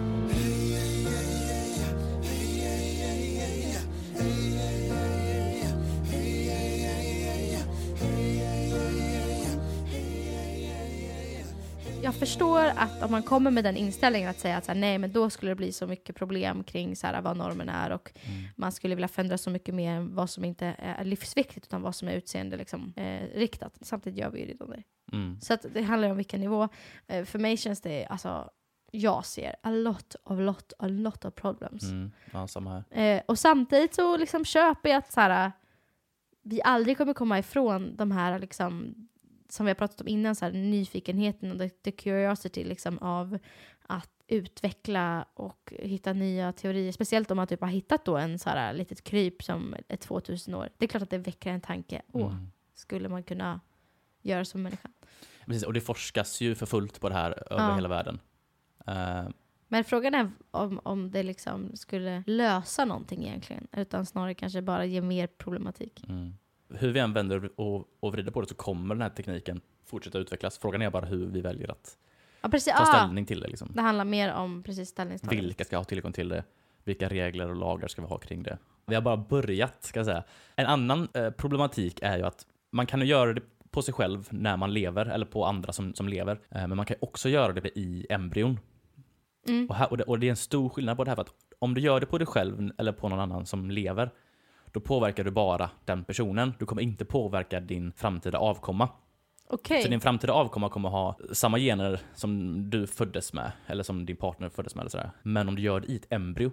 [12.06, 14.98] Jag förstår att om man kommer med den inställningen att säga att så här, nej
[14.98, 18.12] men då skulle det bli så mycket problem kring så här, vad normen är och
[18.16, 18.44] Mm.
[18.56, 21.96] man skulle vilja förändra så mycket mer än vad som inte är livsviktigt utan vad
[21.96, 23.78] som är utseende liksom, eh, riktat.
[23.82, 24.84] Samtidigt gör vi ju redan det.
[25.12, 25.42] Mm.
[25.42, 26.70] Så att det handlar om vilken nivå.
[27.08, 28.50] Eh, för mig känns det, alltså,
[28.92, 31.84] jag ser a lot of lot, a lot of problems.
[31.84, 32.12] Mm.
[32.34, 33.16] Ja, samma här.
[33.18, 35.52] Eh, och samtidigt så liksom köper jag att så här,
[36.44, 38.96] vi aldrig kommer komma ifrån de här, liksom,
[39.50, 43.38] som vi har pratat om innan, så här, nyfikenheten och the, the curiosity liksom, av
[43.88, 46.92] att utveckla och hitta nya teorier.
[46.92, 50.54] Speciellt om man typ har hittat då en så här litet kryp som är 2000
[50.56, 50.70] år.
[50.78, 52.02] Det är klart att det väcker en tanke.
[52.12, 52.52] Åh, Mm.
[52.74, 53.60] skulle man kunna
[54.22, 54.90] göra som människa?
[55.46, 57.76] Precis, och det forskas ju för fullt på det här över Ja.
[57.76, 58.20] hela världen.
[58.88, 59.28] Eh,
[59.68, 64.86] Men frågan är om, om det liksom skulle lösa någonting egentligen, utan snarare kanske bara
[64.86, 66.06] ge mer problematik.
[66.10, 66.34] mm.
[66.70, 70.18] Hur vi än vänder och, och vrider på det så kommer den här tekniken fortsätta
[70.20, 70.58] utvecklas.
[70.58, 71.98] Frågan är bara hur vi väljer att
[72.42, 72.74] Ja, precis.
[72.74, 73.48] ta Ah, ställning till det.
[73.48, 73.72] Liksom.
[73.74, 75.44] det handlar mer om precis ställningstagande.
[75.44, 76.44] Vilka ska ha tillgång till det?
[76.84, 78.58] Vilka regler och lagar ska vi ha kring det?
[78.86, 80.24] Vi har bara börjat, ska jag säga.
[80.56, 84.28] En annan eh, problematik är ju att man kan ju göra det på sig själv
[84.32, 86.40] när man lever, eller på andra som, som lever.
[86.50, 88.60] Eh, men man kan också göra det i embryon.
[89.48, 89.70] Mm.
[89.70, 91.34] Och, här, och, det, och det är en stor skillnad på det här, för att
[91.60, 94.12] om du gör det på dig själv eller på någon annan som lever,
[94.76, 96.54] då påverkar du bara den personen.
[96.60, 98.90] Du kommer inte påverka din framtida avkomma.
[99.48, 99.84] Okej.
[99.84, 104.18] Så din framtida avkomma kommer ha samma gener som du föddes med, eller som din
[104.18, 104.82] partner föddes med.
[104.82, 105.12] Eller sådär.
[105.24, 106.52] Men om du gör det i ett embryo,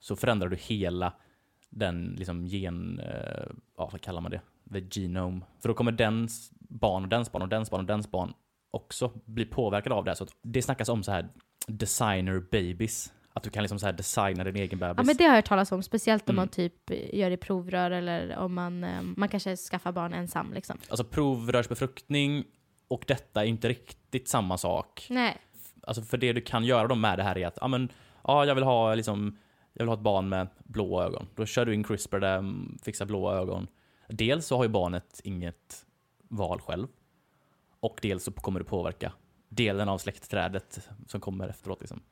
[0.00, 1.12] så förändrar du hela
[1.70, 3.00] den liksom gen...
[3.00, 4.40] Eh, ja, vad kallar man det?
[4.72, 5.40] The genome.
[5.60, 8.32] För då kommer dens barn och dens barn och dens barn och dens barn
[8.70, 10.14] också bli påverkade av det.
[10.14, 11.28] Så det snackas om så här
[11.66, 13.12] designer babies.
[13.36, 14.96] Att du kan liksom så här designa din egen bebis.
[14.98, 16.36] Ja, men det har jag hört talas om, speciellt om Mm.
[16.42, 20.52] man typ gör det i provrör eller om man, eh, man kanske skaffar barn ensam.
[20.52, 20.78] Liksom.
[20.88, 22.44] Alltså provrörsbefruktning
[22.88, 25.06] och detta är inte riktigt samma sak.
[25.10, 25.36] Nej.
[25.86, 27.88] Alltså för det du kan göra då med det här är att, ja men,
[28.24, 29.38] ja jag vill ha liksom,
[29.72, 31.26] jag vill ha ett barn med blåa ögon.
[31.34, 33.66] Då kör du in CRISPR där, mm, fixar blåa ögon.
[34.08, 35.86] Dels så har ju barnet inget
[36.28, 36.86] val själv.
[37.80, 39.12] Och dels så kommer du påverka
[39.48, 42.02] delen av släktträdet som kommer efteråt liksom.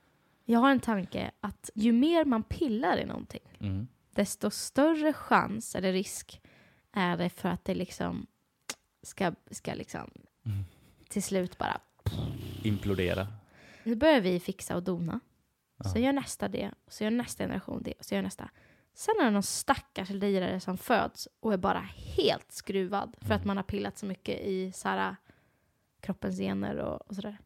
[0.45, 3.89] Jag har en tanke att ju mer man pillar i någonting, Mm.
[4.11, 6.41] desto större chans eller risk
[6.93, 8.27] är det för att det liksom
[9.03, 10.11] ska, ska liksom
[10.45, 10.65] Mm.
[11.09, 11.81] till slut bara...
[12.63, 13.27] Implodera.
[13.85, 15.21] Nu börjar vi fixa och dona.
[15.77, 15.91] Ja.
[15.91, 18.51] Så gör nästa det, och så gör nästa generation det, och så gör nästa.
[18.95, 23.41] Sen är det någon stackars lirare som föds och är bara helt skruvad för att
[23.41, 23.47] Mm.
[23.47, 25.17] man har pillat så mycket i så här,
[26.01, 27.39] kroppens gener och, och sådär.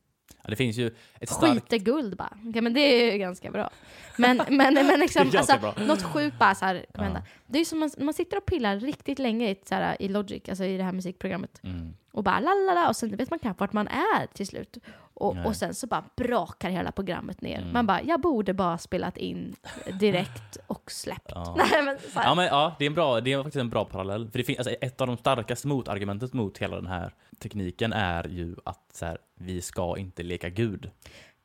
[0.49, 1.55] Det finns ju ett starkt...
[1.55, 2.39] Skit är guld bara.
[2.49, 3.71] Okej, men det är ju ganska bra.
[4.17, 5.75] Men, men, men liksom, alltså, bra.
[5.87, 7.15] något sjukt bara så här, kommer Ja.
[7.15, 7.23] hända.
[7.47, 10.09] Det är ju som man, man sitter och pillar riktigt länge i, så här, i
[10.09, 11.61] Logic, alltså i det här musikprogrammet.
[11.65, 11.95] Mm.
[12.17, 14.77] Och bara lalala, och sen vet man knappt vart man är till slut.
[15.15, 17.59] Och, och sen så bara brakar hela programmet ner.
[17.59, 17.73] Mm.
[17.73, 19.57] Man bara, jag borde bara spelat in
[20.01, 21.33] direkt och släppt.
[21.35, 21.55] Ja.
[21.71, 24.31] Nej, men Ja, men, ja det, är en bra, det är faktiskt en bra parallell.
[24.31, 28.29] För det finns, alltså, ett av de starkaste motargumenten mot hela den här tekniken är
[28.29, 30.91] ju att så här, vi ska inte leka Gud.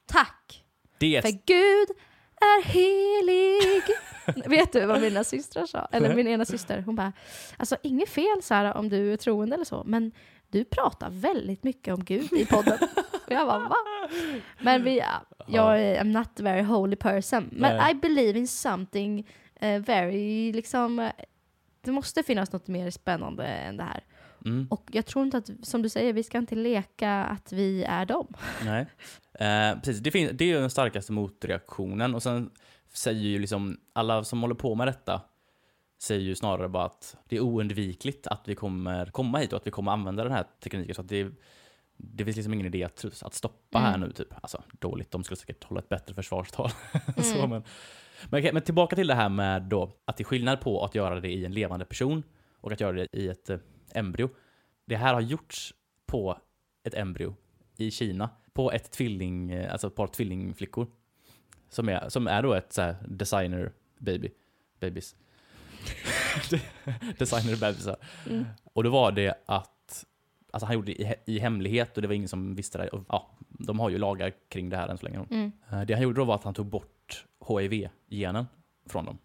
[0.05, 0.63] Tack!
[0.97, 1.97] Det För Gud
[2.41, 3.95] är helig.
[4.49, 5.87] Vet du vad mina systrar sa?
[5.91, 7.13] Eller min ena syster, hon bara,
[7.57, 10.11] alltså inget fel så här, om du är troende eller så, men
[10.51, 12.77] du pratar väldigt mycket om Gud i podden.
[13.25, 13.75] Och jag bara, va?
[14.61, 17.91] Men vi, ja, jag är not a very holy person, men Nej.
[17.91, 21.11] I believe in something eh, very, liksom, eh,
[21.81, 24.03] det måste finnas något mer spännande än det här.
[24.45, 27.83] Mm, Och jag tror inte att, som du säger, vi ska inte leka att vi
[27.83, 28.27] är dem.
[28.65, 28.85] nej.
[29.33, 32.15] Eh, precis, det, finns, det är ju den starkaste motreaktionen.
[32.15, 32.49] Och sen
[32.93, 35.21] säger ju liksom alla som håller på med detta
[36.01, 39.67] säger ju snarare bara att det är oundvikligt att vi kommer komma hit och att
[39.67, 40.95] vi kommer använda den här tekniken.
[40.95, 41.31] Så att det,
[41.97, 44.07] det finns liksom ingen idé att, att stoppa här Mm.
[44.07, 44.13] nu.
[44.13, 44.27] Typ.
[44.41, 46.69] Alltså dåligt, de skulle säkert hålla ett bättre försvarstal.
[47.17, 47.49] så, Mm.
[47.49, 47.63] men,
[48.29, 50.95] men, okej, men tillbaka till det här med då att det är skillnad på att
[50.95, 52.23] göra det i en levande person
[52.61, 53.57] och att göra det i ett eh,
[53.93, 54.29] embryo.
[54.85, 55.73] Det här har gjorts
[56.05, 56.37] på
[56.83, 57.35] ett embryo
[57.77, 58.29] i Kina.
[58.53, 60.87] På ett tvilling, eh, alltså ett par tvillingflickor.
[61.69, 64.31] Som är, som är då ett så här designer baby.
[64.79, 65.15] Babies.
[67.17, 67.95] designer bebisar.
[68.29, 68.45] Mm.
[68.73, 70.05] Och då var det att
[70.53, 72.87] Alltså han gjorde det i, i hemlighet och det var ingen som visste det.
[72.87, 75.25] Och, ja, de har ju lagar kring det här än så länge.
[75.29, 75.51] Mm.
[75.71, 78.45] Eh, Det han gjorde då var att han tog bort HIV-genen
[78.89, 79.17] från dem.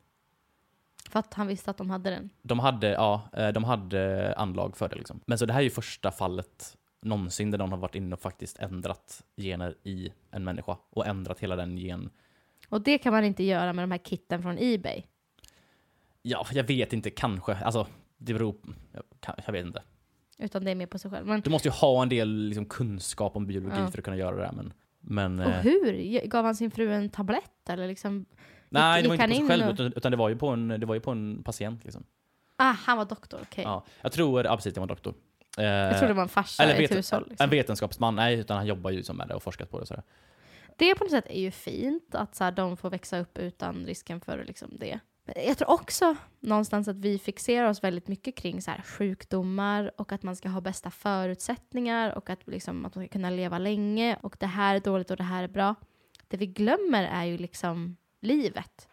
[1.10, 2.30] För att han visste att de hade den.
[2.42, 5.20] De hade, ja, eh, de hade anlag för det liksom.
[5.26, 8.20] Men så det här är ju första fallet någonsin där någon har varit inne och
[8.22, 12.10] faktiskt ändrat gener i en människa och ändrat hela den gen.
[12.68, 15.04] Och det kan man inte göra med de här kitten från Ebay.
[16.28, 17.54] Ja, jag vet inte, kanske.
[17.54, 17.86] Alltså,
[18.18, 18.54] det beror
[18.92, 19.82] jag, kan- jag vet inte.
[20.38, 21.26] Utan det är mer på sig själv.
[21.26, 23.90] Men, Du måste ju ha en del liksom, kunskap om biologi Ja.
[23.90, 24.72] för att kunna göra det här, men...
[25.00, 26.20] men och eh, hur?
[26.26, 28.26] Gav han sin fru en tablett eller liksom?
[28.68, 30.68] nej, det var inte på sig själv, och- utan, utan det var ju på en,
[30.68, 31.84] det var ju på en patient.
[31.84, 32.04] Liksom.
[32.56, 33.64] Ah, han var doktor, okej.
[33.64, 35.14] Ja, jag tror, ja precis, det var en doktor.
[35.58, 37.22] Eh, Jag trodde det var en farsa eller i ett hushåll.
[37.22, 37.50] En Liksom.
[37.50, 39.86] vetenskapsman, nej, utan han jobbar ju som med det och forskat på det.
[39.86, 40.02] Så här.
[40.76, 43.86] Det på något sätt är ju fint att så här, de får växa upp utan
[43.86, 44.98] risken för liksom, det.
[45.34, 50.12] Jag tror också någonstans att vi fixerar oss väldigt mycket kring så här, sjukdomar och
[50.12, 54.18] att man ska ha bästa förutsättningar och att, liksom, att man ska kunna leva länge
[54.22, 55.74] och det här är dåligt och det här är bra.
[56.28, 58.88] Det vi glömmer är ju liksom livet.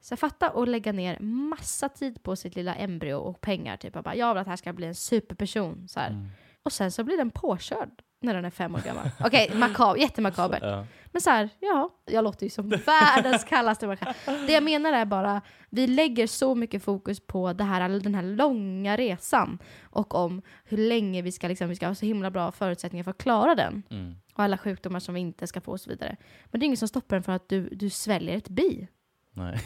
[0.00, 3.76] Så fatta att lägga ner massa tid på sitt lilla embryo och pengar.
[3.76, 5.88] Typ bara, jag vill att det här ska bli en superperson.
[5.88, 6.00] Så.
[6.00, 6.28] Mm.
[6.62, 9.10] Och sen så blir den påkörd när den är fem år gammal.
[9.20, 10.62] Okej, makab, jättemakabert.
[10.62, 10.86] Ja.
[11.12, 14.14] Men så här, ja, jag låter ju som världens kallaste människa.
[14.24, 18.22] Det jag menar är bara, vi lägger så mycket fokus på det här, den här
[18.22, 22.52] långa resan och om hur länge vi ska, liksom, vi ska ha så himla bra
[22.52, 23.82] förutsättningar för att klara den.
[23.90, 24.14] Mm.
[24.34, 26.16] Och alla sjukdomar som vi inte ska få och så vidare.
[26.44, 28.88] Men det är ingen som stoppar den för att du, du sväljer ett bi.
[29.32, 29.60] Nej.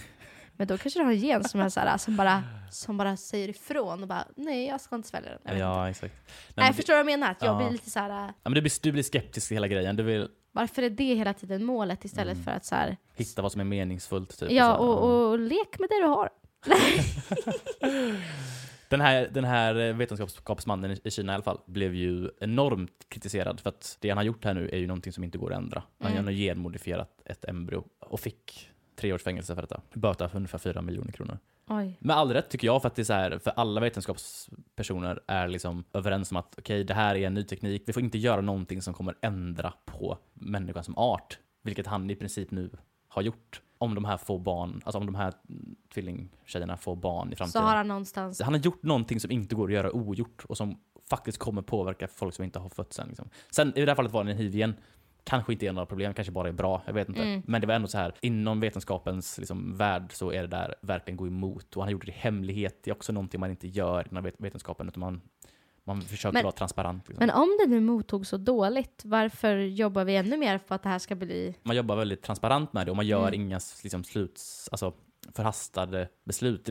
[0.56, 3.16] Men då kanske du har en gen som, är så här, som, bara, som bara
[3.16, 5.58] säger ifrån och bara, nej jag ska inte svälja den.
[5.58, 5.68] Jag.
[5.68, 6.14] Ja, exakt.
[6.14, 7.30] Nej, Nej, men, förstår du vad jag menar?
[7.32, 7.58] Att jag Ja.
[7.58, 9.96] blir lite så här, ja, men du, blir, du blir skeptisk till hela grejen.
[9.96, 12.44] Du vill varför är det hela tiden målet istället Mm.
[12.44, 14.38] för att så här, hitta vad som är meningsfullt.
[14.38, 14.78] Typ, ja här.
[14.78, 16.30] och, och lek med det du har.
[18.88, 23.60] Den här, den här vetenskapsmannen i- i Kina i alla fall blev ju enormt kritiserad
[23.60, 25.58] för att det han har gjort här nu är ju någonting som inte går att
[25.58, 25.82] ändra.
[26.00, 26.24] Han Mm.
[26.24, 29.80] har genmodifierat ett embryo och fick tre års fängelse för detta.
[29.94, 31.38] Böta för ungefär fyra miljoner kronor.
[31.68, 31.96] Oj.
[32.00, 35.48] Med all rätt tycker jag, för att det är så här, för alla vetenskapspersoner är
[35.48, 37.82] liksom överens om att okej, det här är en ny teknik.
[37.86, 42.16] Vi får inte göra någonting som kommer ändra på människan som art, vilket han i
[42.16, 42.70] princip nu
[43.08, 43.62] har gjort.
[43.78, 45.32] Om de här får barn, alltså om de här
[45.94, 47.62] tvillingtjejerna får barn i Så framtiden.
[47.66, 48.40] har han någonstans...
[48.40, 50.78] Han har gjort någonting som inte går att göra ogjort och som
[51.10, 53.08] faktiskt kommer påverka folk som inte har fötts än.
[53.08, 53.28] Liksom.
[53.50, 54.74] Sen i det här fallet var det en hiv igen.
[55.28, 56.82] Kanske inte är några problem, kanske bara är bra.
[56.86, 57.22] Jag vet inte.
[57.22, 57.42] Mm.
[57.46, 61.16] Men det var ändå så här, inom vetenskapens liksom, värld så är det där verkligen
[61.16, 61.76] gå emot.
[61.76, 62.80] Och han gjorde det i hemlighet.
[62.84, 65.20] Det är också någonting man inte gör inom vet- vetenskapen, utan man,
[65.84, 67.08] man försöker Men- vara transparent.
[67.08, 67.26] Liksom.
[67.26, 70.88] Men om det nu mottogs så dåligt, varför jobbar vi ännu mer för att det
[70.88, 71.54] här ska bli...
[71.62, 73.34] man jobbar väldigt transparent med det och man gör Mm.
[73.40, 74.92] inga liksom, sluts, alltså,
[75.32, 76.68] förhastade beslut.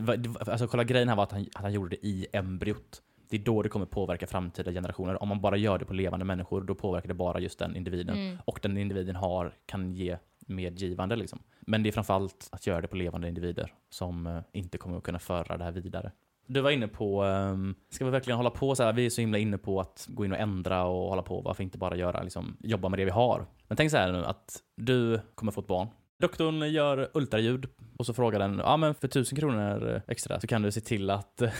[0.48, 3.02] Alltså, själva grejen här var att han, att han gjorde det i embryot.
[3.28, 5.22] Det är då det kommer påverka framtida generationer.
[5.22, 8.16] Om man bara gör det på levande människor, då påverkar det bara just den individen.
[8.16, 8.38] Mm.
[8.44, 11.16] Och den individen har, kan ge medgivande.
[11.16, 11.38] Liksom.
[11.60, 15.02] Men det är framförallt att göra det på levande individer som eh, inte kommer att
[15.02, 16.12] kunna föra det här vidare.
[16.46, 18.92] Du var inne på, ehm, ska vi verkligen hålla på så här?
[18.92, 21.40] Vi är så himla inne på att gå in och ändra och hålla på.
[21.40, 23.46] Varför inte bara göra, liksom, jobba med det vi har?
[23.68, 25.88] Men tänk så här nu att du kommer få ett barn.
[26.18, 27.66] Doktorn gör ultraljud
[27.98, 31.10] och så frågar den, ja men för tusen kronor extra så kan du se till
[31.10, 31.50] att eh,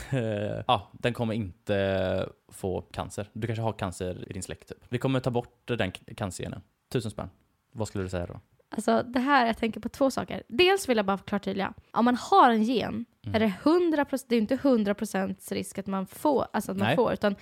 [0.66, 3.29] ja, den kommer inte få cancer.
[3.33, 4.79] Du kanske har cancer i din släkt typ.
[4.88, 6.61] Vi kommer ta bort den cancergenen.
[6.92, 7.31] Tusen spänn.
[7.73, 8.40] Vad skulle du säga då?
[8.69, 10.42] Alltså det här, jag tänker på två saker.
[10.49, 11.75] Dels vill jag bara förklara tydliga.
[11.92, 13.35] Om man har en gen, Mm.
[13.35, 16.97] är det 100%, det är inte 100% risk att man får, alltså att man Nej.
[16.97, 17.37] får, utan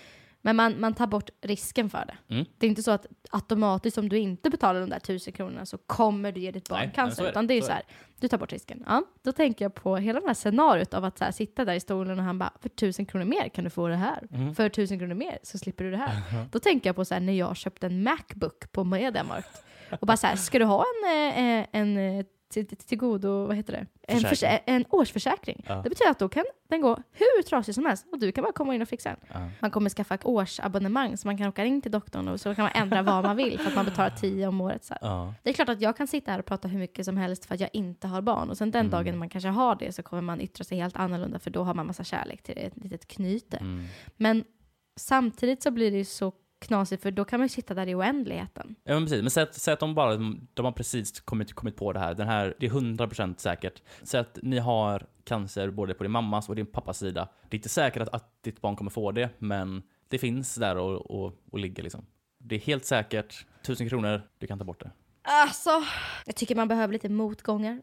[0.45, 2.35] men man, man tar bort risken för det.
[2.35, 2.47] Mm.
[2.59, 5.79] Det är inte så att automatiskt om du inte betalar de där tusen kronorna så
[5.79, 7.17] kommer du ge ditt barn Nej, cancer.
[7.17, 7.31] så det.
[7.31, 7.85] utan det är ju Så så är här,
[8.21, 8.85] du tar bort risken.
[8.87, 11.75] Ja, då tänker jag på hela det här scenariot av att så här, sitta där
[11.75, 14.23] i stolen och han bara, för tusen kronor mer kan du få det här.
[14.33, 14.55] Mm.
[14.55, 16.23] För tusen kronor mer så slipper du det här.
[16.51, 19.63] Då tänker jag på så här, när jag köpte en Macbook på Mediamarkt.
[20.01, 23.47] Och bara så här, ska du ha en, eh, en eh, till, till, till godo,
[23.47, 23.87] vad heter det?
[24.09, 25.65] En, försä- en årsförsäkring.
[25.69, 25.75] Ja.
[25.75, 28.53] Det betyder att då kan den gå hur trasig som helst och du kan bara
[28.53, 29.19] komma in och fixa den.
[29.33, 29.51] Ja.
[29.61, 32.63] Man kommer skaffa ett årsabonnemang så man kan åka in till doktorn och så kan
[32.63, 34.85] man ändra vad man vill för att man betalar 10 om året.
[34.85, 34.95] Så.
[35.01, 35.35] Ja.
[35.43, 37.55] Det är klart att jag kan sitta här och prata hur mycket som helst för
[37.55, 38.91] att jag inte har barn och sen den Mm.
[38.91, 41.75] dagen man kanske har det så kommer man yttra sig helt annorlunda för då har
[41.75, 43.57] man massa kärlek till ett litet knyte.
[43.57, 43.85] Mm.
[44.17, 44.45] Men
[44.97, 46.33] samtidigt så blir det ju så
[46.67, 48.75] knasigt för då kan man ju sitta där i oändligheten.
[48.85, 50.17] Ja men precis, men säg säg att de bara,
[50.55, 52.15] de har precis kommit, kommit på det här.
[52.15, 53.83] Den här, det är 100% säkert.
[54.03, 57.29] Säg att ni har cancer både på din mammas och din pappas sida.
[57.49, 60.77] Det är inte säkert att, att ditt barn kommer få det, men det finns där
[60.77, 62.07] och, och, och ligger liksom.
[62.39, 64.91] Det är helt säkert, tusen kronor, du kan ta bort det.
[65.27, 65.71] Alltså,
[66.27, 67.83] jag tycker man behöver lite motgångar.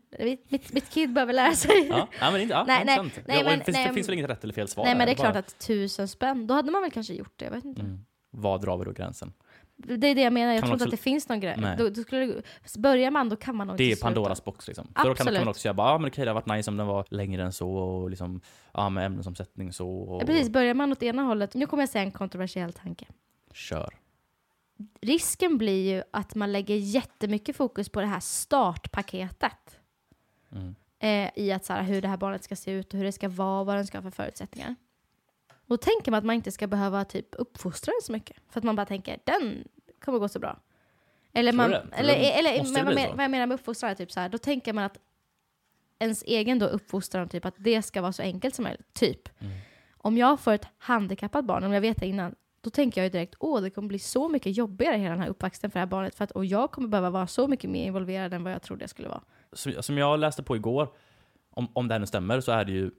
[0.49, 1.87] Mitt, mitt, kid behöver lära sig.
[1.87, 4.13] Ja, men inte, ja, Nej, nej, nej, ja, men- det, finns, nej, det finns väl
[4.13, 6.53] inget rätt eller fel svar Nej men det är bara- klart att tusen spänn, då
[6.53, 7.45] hade man väl kanske gjort det.
[7.45, 7.81] Jag vet inte.
[7.81, 8.05] Mm.
[8.31, 9.33] Var drar vi då gränsen?
[9.75, 11.55] Det är det jag menar, jag Kan tror inte att det finns någon grej.
[11.57, 11.77] Nej.
[11.77, 12.41] Då, då skulle det,
[12.79, 14.05] börjar man då kan man nog Det är sluta.
[14.05, 14.85] Pandoras box liksom.
[14.85, 15.41] För då kan, kan Absolut.
[15.41, 17.43] man också säga bara, ja men okej det hade varit nice om den var längre
[17.43, 18.41] än så och liksom,
[18.73, 21.89] ja med ämnesomsättning så och Ja, precis, börjar man åt ena hållet, nu kommer jag
[21.89, 23.05] säga en kontroversiell tanke.
[23.53, 23.93] kör.
[25.01, 29.79] Risken blir ju att man lägger jättemycket fokus på det här startpaketet.
[30.51, 30.75] Mm.
[30.99, 33.11] Eh, I att så här, hur det här barnet ska se ut och hur det
[33.11, 34.75] ska vara, vad den ska ha för förutsättningar.
[35.71, 38.37] Och då tänker man att man inte ska behöva typ uppfostra den så mycket.
[38.49, 39.63] För att man bara tänker, den
[40.03, 40.59] kommer gå så bra.
[41.33, 44.19] Eller, man, eller, eller men vad, men, vad jag menar med uppfostran är typ så
[44.19, 44.99] här, då tänker man att
[45.99, 48.93] ens egen då uppfostran, typ att det ska vara så enkelt som möjligt.
[48.93, 49.41] Typ.
[49.41, 49.53] Mm.
[49.97, 53.09] Om jag får ett handikappat barn, om jag vet det innan, då tänker jag ju
[53.09, 55.87] direkt, åh det kommer bli så mycket jobbigare hela den här uppväxten för det här
[55.87, 56.15] barnet.
[56.15, 58.83] För att, och jag kommer behöva vara så mycket mer involverad än vad jag trodde
[58.83, 59.21] jag skulle vara.
[59.53, 60.93] Som, som jag läste på igår,
[61.49, 62.91] om, om det här nu stämmer, så är det ju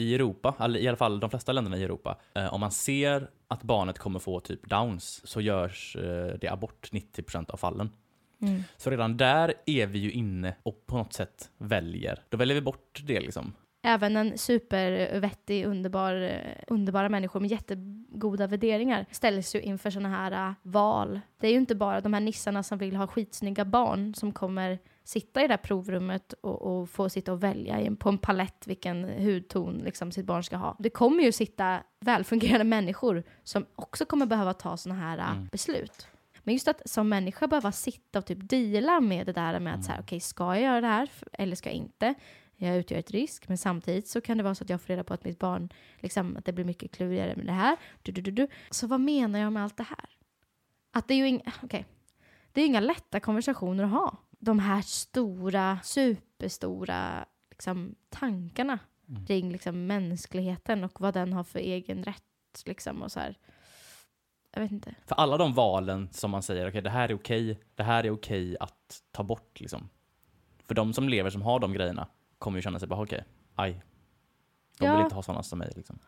[0.00, 3.62] i Europa, i alla fall de flesta länderna i Europa, eh, om man ser att
[3.62, 7.90] barnet kommer få typ downs så görs eh, det abort 90% av fallen.
[8.42, 8.62] Mm.
[8.76, 12.22] Så redan där är vi ju inne och på något sätt väljer.
[12.28, 13.52] Då väljer vi bort det liksom.
[13.82, 20.54] Även en supervettig, underbar, eh, underbara människor med jättegoda värderingar ställs ju inför sådana här
[20.62, 21.20] val.
[21.40, 24.78] Det är ju inte bara de här nissarna som vill ha skitsnygga barn som kommer
[25.08, 28.66] sitta i det där provrummet och, och få sitta och välja en- på en palett
[28.66, 30.76] vilken hudton liksom sitt barn ska ha.
[30.78, 35.46] Det kommer ju sitta välfungerande människor som också kommer behöva ta sådana här Mm.
[35.52, 36.06] beslut.
[36.42, 39.84] Men just att som människa behöva sitta och typ deala med det där med att
[39.84, 42.14] så här, okej, ska jag göra det här eller ska jag inte?
[42.56, 45.04] Jag utgör ett risk, men samtidigt så kan det vara så att jag får reda
[45.04, 45.68] på att mitt barn,
[46.00, 47.76] liksom, att det blir mycket klurigare med det här.
[48.02, 48.48] Du, du, du, du.
[48.70, 50.08] Så vad menar jag med allt det här?
[50.92, 51.86] Att det är ju inga, okej,
[52.52, 54.16] det är ju inga lätta konversationer att ha.
[54.38, 58.78] De här stora, superstora liksom, tankarna
[59.10, 59.26] Mm.
[59.26, 62.22] kring liksom, mänskligheten och vad den har för egen rätt.
[62.66, 63.38] Liksom, och så här.
[64.54, 64.94] Jag vet inte.
[65.06, 68.10] För alla de valen som man säger, okej det här är okej, det här är
[68.10, 69.88] okej att ta bort liksom.
[70.66, 73.24] För de som lever som har de grejerna kommer ju känna sig bara okej,
[73.54, 73.82] aj.
[74.78, 74.94] De Ja.
[74.96, 75.98] vill inte ha sådana som mig liksom.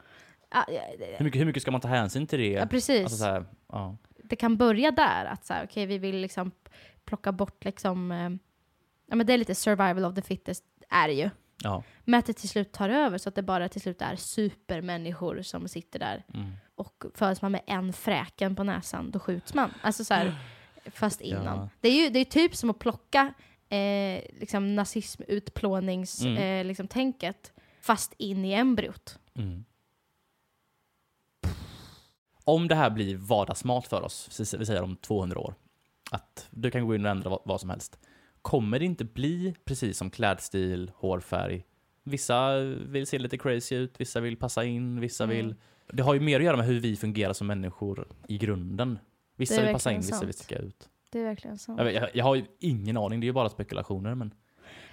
[0.50, 2.48] Ja, ja, det- Hur mycket, hur mycket ska man ta hänsyn till det?
[2.50, 3.02] ja, precis.
[3.04, 3.96] Alltså så här, ja.
[4.30, 6.50] Det kan börja där, att så här, okej, vi vill liksom
[7.04, 8.30] plocka bort liksom, eh,
[9.06, 11.30] ja men det är lite survival of the fittest, är det ju.
[11.62, 11.82] ja.
[12.04, 15.42] Men att det till slut tar över så att det bara till slut är supermänniskor
[15.42, 16.24] som sitter där.
[16.34, 16.52] Mm.
[16.74, 19.74] Och föds man med en fräken på näsan, då skjuts man.
[19.82, 20.34] Alltså så här,
[20.86, 21.58] fast innan.
[21.58, 21.68] Ja.
[21.80, 23.34] Det är ju det är typ som att plocka
[23.68, 26.36] eh, liksom nazism, utplånings, Mm.
[26.36, 26.88] eh, liksom
[27.80, 29.18] fast in i embryot.
[29.34, 29.64] Mm.
[32.50, 35.54] Om det här blir vardagsmat för oss, vi säger om 200 år,
[36.10, 37.98] att du kan gå in och ändra vad, som helst.
[38.42, 41.64] Kommer det inte bli precis som klädstil, hårfärg?
[42.02, 45.36] Vissa vill se lite crazy ut, vissa vill passa in, vissa Mm.
[45.36, 45.54] vill...
[45.92, 48.98] Det har ju mer att göra med hur vi fungerar som människor i grunden.
[49.36, 50.88] Vissa vill passa in, vissa vill sticka ut.
[51.10, 51.80] Det är verkligen sant.
[51.80, 54.34] Jag, jag, jag har ju ingen aning, det är ju bara spekulationer men...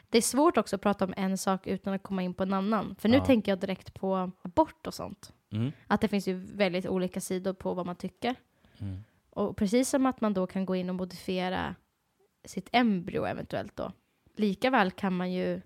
[0.10, 2.54] Det är svårt också att prata om en sak utan att komma in på en
[2.54, 2.96] annan.
[3.00, 3.26] För nu Ja.
[3.26, 5.34] tänker jag direkt på abort och sånt.
[5.52, 5.72] Mm.
[5.88, 8.36] Att det finns ju väldigt olika sidor på vad man tycker.
[8.78, 9.04] Mm.
[9.30, 11.76] Och precis som att man då kan gå in och modifiera
[12.46, 13.92] sitt embryo eventuellt då.
[14.36, 15.62] Lika väl kan man ju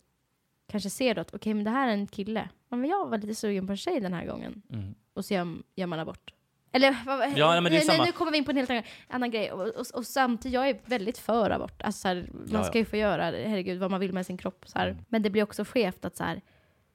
[0.68, 2.50] kanske se då att okej, men det här är en kille.
[2.70, 4.62] Men jag var lite sugen på en tjej den här gången.
[4.70, 4.96] Mm.
[5.14, 6.34] Och så gör, gör man abort.
[6.72, 8.06] Eller vad, Ja, nej, samma.
[8.06, 9.52] nu kommer vi in på en helt annan, annan grej.
[9.52, 11.82] Och, och, och samtidigt, jag är väldigt för abort.
[11.82, 14.38] Alltså, så här, man Ja, ska ju få göra, herregud, vad man vill med sin
[14.38, 14.64] kropp.
[14.68, 14.88] Så här.
[14.88, 15.04] Mm.
[15.10, 16.42] Men det blir också skevt att så här,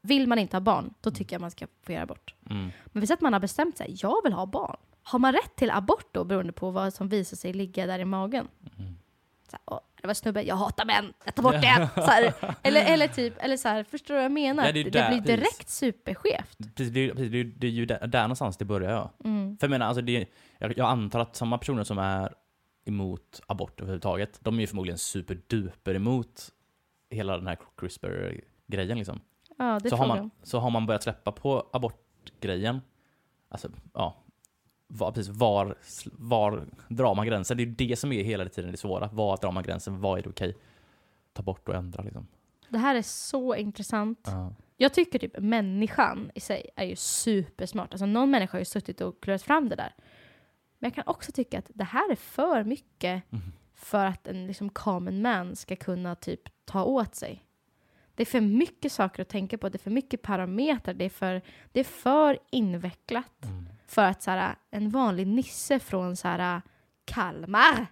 [0.07, 2.35] vill man inte ha barn, då tycker jag man ska få göra abort.
[2.51, 2.71] Mm.
[2.87, 4.77] Men vi säger att man har bestämt sig, jag vill ha barn.
[5.03, 8.05] Har man rätt till abort då beroende på vad som visar sig ligga där i
[8.05, 8.49] magen?
[8.79, 8.97] Mm.
[9.51, 11.89] Så här, Åh, det var snubbe, jag hatar män, jag tar bort det.
[11.95, 14.67] Så här, eller, eller typ, eller så här, förstår du vad jag menar?
[14.67, 15.27] Ja, det det, blir precis.
[15.27, 16.59] direkt superskevt.
[16.75, 19.13] Precis, det, precis, det, det är ju där, där någonstans det börjar ja.
[19.25, 19.57] Mm.
[19.59, 22.35] För jag menar, alltså det, jag, jag antar att samma personer som är
[22.85, 26.51] emot abort överhuvudtaget, de är ju förmodligen superduper emot
[27.11, 29.21] hela den här CRISPR-grejen liksom.
[29.57, 32.81] Ja, det Så har, man, så har man börjat släppa på abortgrejen,
[33.49, 34.17] alltså ja,
[34.89, 35.75] var, precis, var,
[36.13, 37.57] var drar man gränsen?
[37.57, 39.09] Det är det som är hela tiden det svåra.
[39.13, 40.01] Var drar man gränsen?
[40.01, 40.57] Vad är det okej?
[41.33, 42.27] Ta bort och ändra liksom.
[42.69, 44.21] Det här är så intressant.
[44.27, 44.55] Ja.
[44.77, 47.93] Jag tycker typ människan i sig är ju supersmart.
[47.93, 49.95] Alltså någon människa har ju suttit och klurat fram det där.
[50.79, 53.53] Men jag kan också tycka att det här är för mycket Mhm.
[53.75, 57.43] för att en liksom common man ska kunna typ ta åt sig.
[58.17, 61.11] Det är för mycket saker att tänka på, det är för mycket parametrar, det är
[61.11, 61.43] för,
[61.73, 63.67] det är för invecklat Mm.
[63.87, 66.63] för att så här, en vanlig nisse från så här,
[67.05, 67.87] Kalmar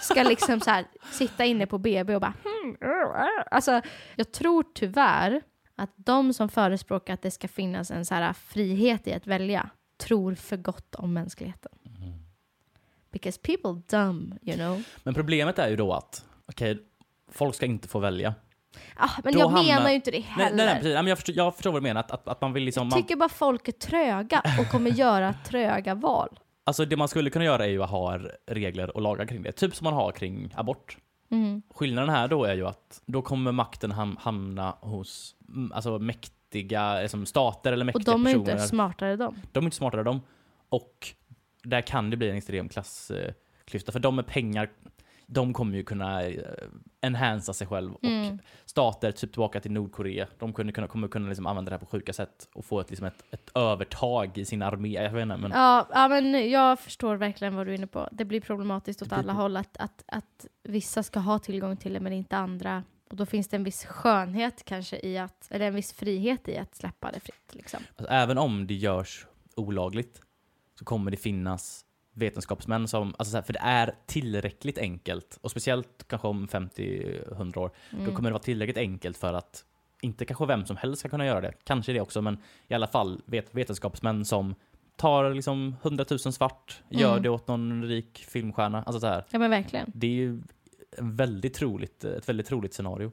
[0.00, 3.44] ska liksom så här, sitta inne på BB och bara hmm, uh, uh.
[3.50, 3.80] Alltså,
[4.16, 5.42] jag tror tyvärr
[5.76, 9.70] att de som förespråkar att det ska finnas en så här frihet i att välja
[9.96, 11.72] tror för gott om mänskligheten.
[13.10, 14.82] Because people dumb, you know.
[15.02, 16.78] Men problemet är ju då att, okej,
[17.28, 18.34] folk ska inte få välja.
[18.96, 20.56] Ah, men Då jag hamnar- menar ju inte det heller.
[20.56, 20.84] nej, nej precis.
[20.94, 22.80] Nej, men jag, förstår, jag förstår vad du menar, att, att, att man vill liksom...
[22.86, 26.38] jag Man, tycker bara folk är tröga och kommer göra tröga val.
[26.66, 29.52] alltså det man skulle kunna göra är ju att ha regler och lagar kring det.
[29.52, 30.96] Typ som man har kring abort.
[31.30, 31.62] Mm.
[31.74, 35.34] Skillnaden här då är ju att då kommer makten ham hamna hos
[35.72, 38.52] alltså mäktiga liksom stater eller Och mäktiga de är personer.
[38.52, 39.36] inte smartare de.
[39.52, 40.20] De är inte smartare de.
[40.68, 41.08] Och
[41.62, 43.92] där kan det bli en extrem klassklyfta.
[43.92, 44.70] För de med pengar,
[45.30, 46.42] de kommer ju kunna eh,
[47.00, 47.94] enhansa sig själv.
[47.94, 48.38] Och Mm.
[48.64, 51.86] stater, typ tillbaka till Nordkorea, de kunde kunna, kommer kunna liksom använda det här på
[51.86, 54.88] sjuka sätt och få ett, liksom ett, ett övertag i sin armé.
[54.88, 58.08] Jag vet inte, men Ja, ja, men jag förstår verkligen vad du är inne på.
[58.12, 61.92] Det blir problematiskt åt blir alla håll att, att, att vissa ska ha tillgång till
[61.92, 62.84] det men inte andra.
[63.10, 66.58] Och då finns det en viss skönhet kanske i att, eller en viss frihet i
[66.58, 67.54] att släppa det fritt.
[67.54, 67.80] Liksom.
[67.96, 69.26] alltså, även om det görs
[69.56, 70.20] olagligt
[70.78, 71.84] så kommer det finnas
[72.18, 77.58] vetenskapsmän som, alltså så här, för det är tillräckligt enkelt, och speciellt kanske om 50-100
[77.58, 78.14] år, Då Mm.
[78.14, 79.64] kommer det vara tillräckligt enkelt för att
[80.02, 81.52] inte kanske vem som helst ska kunna göra det.
[81.64, 82.38] Kanske det också, men
[82.68, 84.54] i alla fall vet, vetenskapsmän som
[84.96, 87.22] tar liksom 100 000 svart, gör Mm.
[87.22, 88.82] det åt någon rik filmstjärna.
[88.82, 89.92] Alltså så här, Ja men verkligen.
[89.94, 90.40] det är ju
[90.98, 93.12] väldigt troligt, ett väldigt troligt scenario.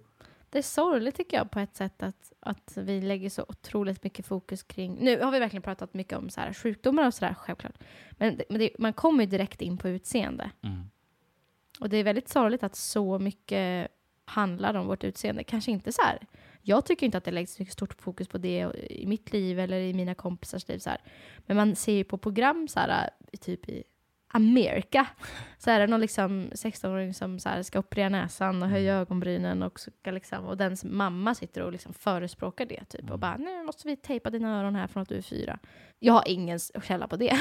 [0.50, 4.26] Det är sorgligt tycker jag på ett sätt att, att vi lägger så otroligt mycket
[4.26, 4.98] fokus kring...
[5.00, 7.76] Nu har vi verkligen pratat mycket om så här sjukdomar och sådär, självklart.
[8.12, 10.52] Men, men det, man kommer ju direkt in på utseende.
[10.64, 10.89] Mm.
[11.80, 13.88] Och det är väldigt sorgligt att så mycket
[14.26, 15.43] handlar om vårt utseende.
[15.43, 16.28] Kanske inte så här.
[16.62, 19.60] Jag tycker inte att det läggs så mycket stort fokus på det i mitt liv
[19.60, 20.80] eller i mina kompisars liv.
[20.80, 21.02] Så här.
[21.46, 23.10] Men man ser ju på program så här,
[23.41, 23.84] typ i
[24.36, 25.08] Amerika.
[25.58, 29.64] Så är det någon liksom 16-åring som så här ska operera näsan och höja ögonbrynen
[29.64, 33.64] och, ska liksom, och dens mamma sitter och liksom förespråkar det typ och bara nu
[33.64, 35.60] måste vi tejpa dina öron här från att du är fyra.
[36.00, 37.40] Jag har ingen källa på det.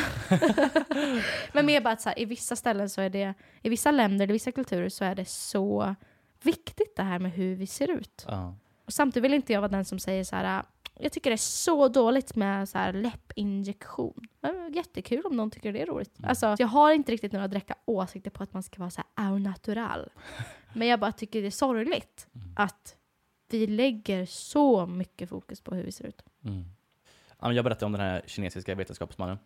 [1.53, 4.31] Men mer bara att så här, i vissa ställen så är det, i vissa länder,
[4.31, 5.95] i vissa kulturer så är det så
[6.43, 8.25] viktigt det här med hur vi ser ut.
[8.29, 8.57] Ja.
[8.87, 10.63] Och samtidigt vill inte jag vara den som säger så här,
[11.01, 14.27] jag tycker det är så dåligt med så här läppinjektion.
[14.75, 16.19] Jättekul om någon tycker det är roligt.
[16.19, 16.29] Mm.
[16.29, 19.27] Alltså, jag har inte riktigt några direkta åsikter på att man ska vara så här
[19.29, 20.09] au natural.
[20.73, 22.49] Men jag bara tycker det är sorgligt Mm.
[22.57, 22.97] att
[23.51, 26.23] vi lägger så mycket fokus på hur vi ser ut.
[26.45, 26.65] Mm.
[27.55, 29.39] Jag berättade om den här kinesiska vetenskapsmannen.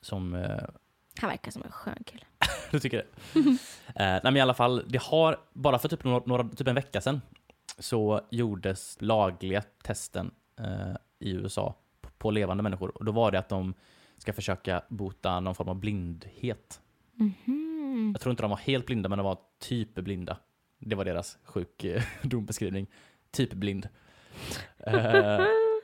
[0.00, 0.58] Som eh,
[1.20, 2.24] Han verkar som en skön kille.
[2.70, 3.38] Du tycker det?
[3.40, 3.54] eh,
[3.96, 7.20] nej men i alla fall, det har, bara för typ, några, typ en vecka sedan,
[7.78, 12.96] så gjordes lagliga testen eh, i USA på, på levande människor.
[12.98, 13.74] Och då var det att de
[14.18, 16.80] ska försöka bota någon form av blindhet.
[17.14, 18.10] Mhm.
[18.14, 20.38] Jag tror inte de var helt blinda, men de var typ blinda.
[20.78, 22.86] Det var deras sjukdombeskrivning.
[23.30, 23.88] typ blind.
[24.78, 25.40] Eh,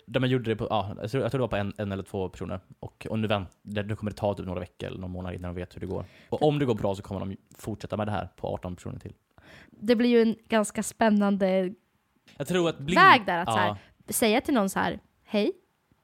[0.06, 2.60] de gjorde det på, ja, jag tror, det var på en, en eller två personer.
[2.80, 5.60] Och, och nu, vänt, det, kommer ta typ några veckor eller någon månad innan de
[5.60, 6.04] vet hur det går.
[6.28, 8.98] Och om det går bra så kommer de fortsätta med det här på 18 personer
[8.98, 9.14] till.
[9.70, 11.74] Det blir ju en ganska spännande
[12.36, 13.00] Jag tror att blind...
[13.00, 13.62] väg där att så ja,
[14.06, 15.52] här, säga till någon så här, hej,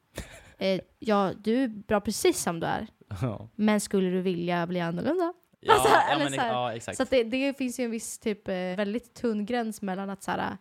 [0.58, 2.86] eh, ja, du är bra precis som du är,
[3.22, 3.48] ja.
[3.54, 5.32] men skulle du vilja bli annorlunda?
[5.60, 6.32] Ja, Alltså, ja, men,
[6.80, 6.94] så ja.
[6.94, 10.30] Så det, det finns ju en viss typ eh, väldigt tunn gräns mellan att så
[10.30, 10.56] här,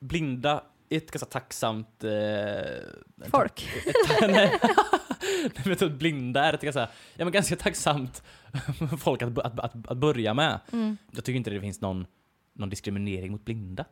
[0.00, 2.04] Blinda är ett ganska tacksamt...
[2.04, 3.68] Eh, folk.
[3.86, 4.60] Ett, nej,
[5.64, 8.22] men typ blinda är ett ganska, ja, men ganska tacksamt
[8.98, 10.60] folk att, att, att, att börja med.
[10.72, 10.96] Mm.
[11.10, 12.06] Jag tycker inte det finns någon,
[12.52, 13.84] någon diskriminering mot blinda.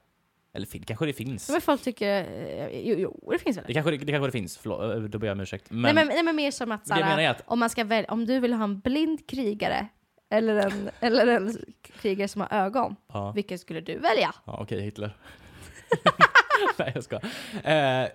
[0.54, 1.50] Eller fin- kanske det finns.
[1.50, 3.64] Men folk tycker, eh, jo, jo, det finns väl.
[3.66, 5.70] Det kanske det, det, kanske det finns, förlåt, eh, då ber jag om ursäkt.
[5.70, 7.42] Men, nej, men, nej men mer som att så det jag här, menar är att,
[7.46, 9.88] om, man ska välja, om du vill ha en blind krigare
[10.30, 11.56] eller en, eller en
[12.00, 14.34] krigare som har ögon, ja, vilken skulle du välja?
[14.44, 15.16] ja okej Hitler.
[16.78, 17.16] nej jag ska.
[17.64, 18.08] Eh,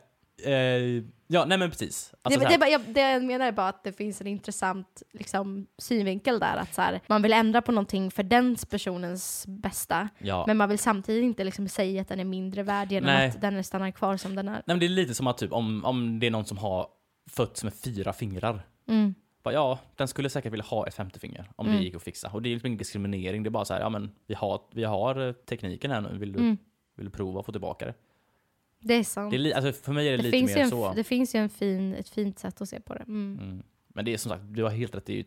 [0.46, 2.14] eh, ja, nej men precis.
[2.22, 4.22] Alltså, det, det, här, är bara- jag, det jag menar är bara att det finns
[4.22, 6.58] en intressant liksom, synvinkel där.
[6.58, 10.10] Att så här, man vill ändra på någonting för den personens bästa.
[10.20, 10.44] ja.
[10.48, 13.28] Men man vill samtidigt inte liksom, säga att den är mindre värd genom Nej.
[13.30, 14.52] att den stannar kvar som den är.
[14.54, 16.88] Nej, men det är lite som att typ, om, om det är någon som har
[17.30, 18.62] fötts med fyra fingrar.
[18.88, 19.16] Mm.
[19.44, 21.78] Bara, ja, den skulle säkert vilja ha ett femte finger om Mm.
[21.80, 22.30] det gick att fixa.
[22.34, 24.62] Och det är liksom ingen diskriminering, det är bara så här, ja men vi har,
[24.74, 26.58] vi har eh, tekniken här nu, vill du, Mm.
[26.96, 27.94] vill du prova att få tillbaka det?
[28.80, 29.32] Det är sant.
[29.32, 30.94] det är li, alltså, för mig är det, Det, lite mer en, så.
[30.94, 33.00] det finns ju en fin, ett fint sätt att se på det.
[33.04, 33.40] Mm.
[33.42, 33.64] Mm.
[33.88, 35.24] Men det är som sagt, du har helt rätt, det är, ju,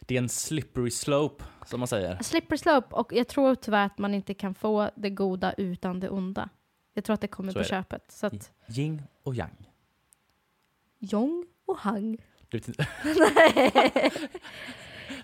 [0.00, 2.22] det är en slippery slope, som man säger.
[2.22, 6.08] Slipper slope, och jag tror tyvärr att man inte kan få det goda utan det
[6.08, 6.48] onda.
[6.94, 7.68] Jag tror att det kommer Så på det.
[7.68, 8.04] köpet.
[8.12, 9.68] Så att Yin och yang.
[10.98, 12.18] Jong och Hang.
[12.48, 12.86] Du vet inte-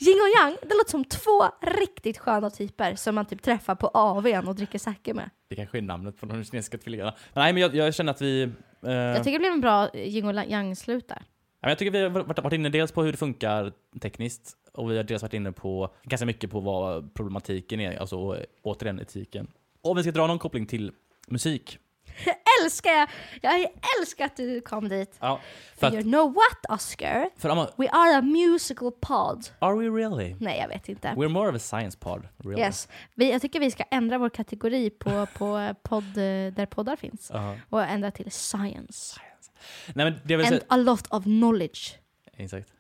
[0.01, 1.45] Yin och yang, det låter som två
[1.81, 5.31] riktigt sköna typer som man typ träffar på AWn och dricker sake med.
[5.49, 7.15] Det kanske är namnet på de kinesiska tvillingarna.
[7.35, 8.43] Nej, men jag, jag känner att vi...
[8.83, 11.19] Eh, Jag tycker det blev en bra yin och yang-slut där.
[11.21, 11.23] Ja,
[11.61, 14.91] men Jag tycker vi har varit varit inne dels på hur det funkar tekniskt och
[14.91, 19.47] vi har dels varit inne på ganska mycket på vad problematiken är, alltså återigen etiken.
[19.83, 20.93] Och om vi ska dra någon koppling till
[21.29, 21.79] musik.
[22.65, 23.09] Älskar jag!
[23.43, 25.17] Jag älskar att du kom dit.
[25.21, 25.41] Ja,
[25.77, 27.31] för att, you know what Oscar?
[27.37, 29.49] för om, We are a musical pod.
[29.59, 30.37] are we really?
[30.41, 31.09] Nej, jag vet inte.
[31.09, 32.61] We're more of a science pod, really.
[32.61, 32.89] Yes.
[33.15, 37.31] Vi, jag tycker vi ska ändra vår kategori på, på podd eh, där poddar finns.
[37.35, 37.57] Ja.
[37.71, 39.21] Och ändra till science.
[39.95, 41.99] Nej men det vill And säga, a lot of knowledge.
[42.37, 42.73] exakt.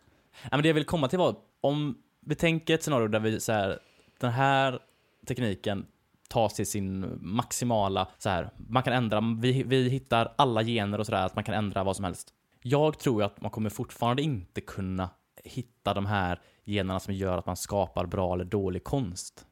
[0.42, 3.40] Nej, men det jag vill komma till var, om vi tänker ett scenario där vi
[3.40, 3.78] så här,
[4.20, 4.78] den här
[5.26, 5.86] tekniken
[6.28, 11.06] tas till sin maximala, så här, man kan ändra, vi, vi hittar alla gener och
[11.06, 12.34] sådär, att man kan ändra vad som helst.
[12.62, 15.10] Jag tror ju att man kommer fortfarande inte kunna
[15.44, 19.46] hitta de här generna som gör att man skapar bra eller dålig konst.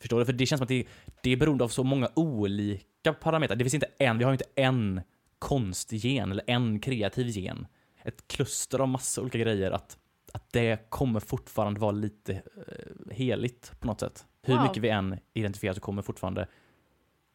[0.00, 0.24] Förstår du?
[0.24, 0.86] För det känns som att det,
[1.22, 3.56] det är beroende av så många olika parametrar.
[3.56, 5.00] Det finns inte en, vi har ju inte en
[5.38, 7.66] konstgen eller en kreativ gen.
[8.04, 9.98] Ett kluster av massa olika grejer att,
[10.32, 14.24] att det kommer fortfarande vara lite eh, heligt på något sätt.
[14.46, 14.62] Hur Wow.
[14.62, 16.46] mycket vi än identifierar så kommer fortfarande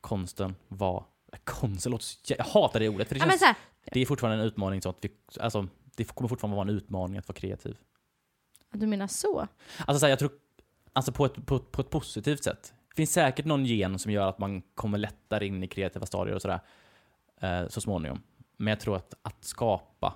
[0.01, 1.03] konsten vara
[1.43, 3.57] Konsten låter så, jag hatar det ordet för det, Ja, känns,
[3.91, 7.17] det är fortfarande en utmaning så att vi, alltså, det kommer fortfarande vara en utmaning
[7.17, 7.77] att vara kreativ.
[8.71, 9.47] du menar så?
[9.77, 10.31] Alltså så här, jag tror,
[10.93, 12.73] alltså på ett, på, på ett positivt sätt.
[12.89, 16.35] Det finns säkert någon gen som gör att man kommer lättare in i kreativa stadier
[16.35, 16.59] och sådär
[17.41, 18.21] eh, så småningom.
[18.57, 20.13] Men jag tror att, att skapa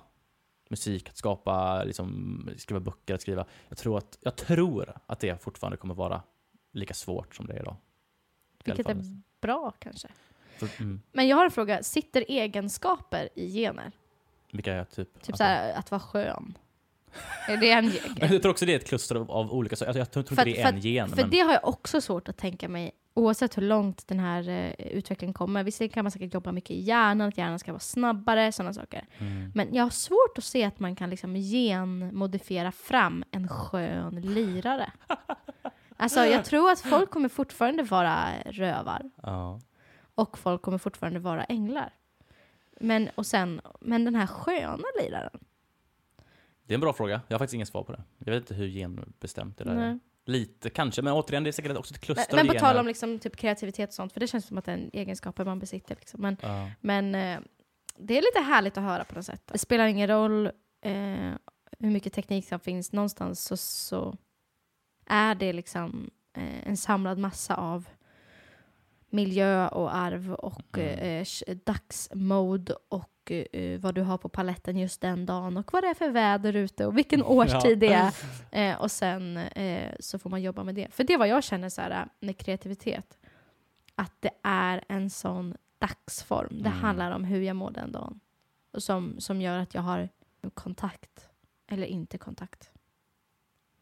[0.70, 3.46] musik, att skapa, liksom, skriva böcker, att skriva.
[3.68, 6.22] Jag tror, att, jag tror att det fortfarande kommer vara
[6.76, 7.76] lika svårt som det är idag.
[8.64, 8.96] Vilket är
[9.40, 10.08] bra kanske.
[10.56, 11.82] För, mm, Men jag har en fråga.
[11.82, 13.92] Sitter egenskaper i gener?
[14.52, 14.94] vilka är typ?
[14.94, 16.58] Typ alltså- så här, att vara skön.
[17.48, 18.16] Är det en gen?
[18.16, 19.88] Jag tror också det är ett kluster av, av olika saker.
[19.88, 21.08] Alltså, jag tror, inte det är en gen.
[21.08, 24.48] För men, det har jag också svårt att tänka mig, oavsett hur långt den här
[24.48, 25.64] eh, utvecklingen kommer.
[25.64, 29.06] Visserligen kan man säkert jobba mycket i hjärnan, att hjärnan ska vara snabbare, sådana saker.
[29.18, 34.20] mm, Men jag har svårt att se att man kan liksom genmodifiera fram en skön
[34.20, 34.92] lirare.
[35.96, 39.10] Alltså jag tror att folk kommer fortfarande vara rövar.
[39.22, 39.60] ja.
[40.14, 41.92] Och folk kommer fortfarande vara änglar.
[42.80, 45.40] Men, och sen, men den här sköna liraren?
[46.62, 47.20] Det är en bra fråga.
[47.28, 48.02] Jag har faktiskt inget svar på det.
[48.18, 49.98] Jag vet inte hur genbestämt det där är.
[50.24, 52.86] Lite kanske, men återigen, det är säkert också ett kluster Men, men på tal om
[52.86, 55.58] liksom, typ kreativitet och sånt, för det känns som att det är en egenskaper man
[55.58, 55.94] besitter.
[55.94, 56.20] Liksom.
[56.22, 56.70] Men, Ja.
[56.80, 57.40] men eh,
[57.98, 59.42] det är lite härligt att höra på något sätt.
[59.52, 60.46] Det spelar ingen roll
[60.80, 60.92] eh,
[61.78, 64.16] hur mycket teknik som finns, någonstans så, så
[65.06, 67.88] är det liksom eh, en samlad massa av
[69.10, 71.20] miljö och arv och Mm.
[71.48, 75.86] eh, dagsmode och eh, vad du har på paletten just den dagen och vad det
[75.88, 78.14] är för väder ute och vilken årstid det är.
[78.50, 80.94] Eh, och sen eh, så får man jobba med det.
[80.94, 83.18] För det är vad jag känner så här, med kreativitet.
[83.94, 86.62] Att det är en sån dagsform.
[86.62, 86.80] Det Mm.
[86.80, 88.20] handlar om hur jag mår den dagen.
[88.72, 90.08] Och som, som gör att jag har
[90.54, 91.28] kontakt.
[91.68, 92.70] Eller inte kontakt.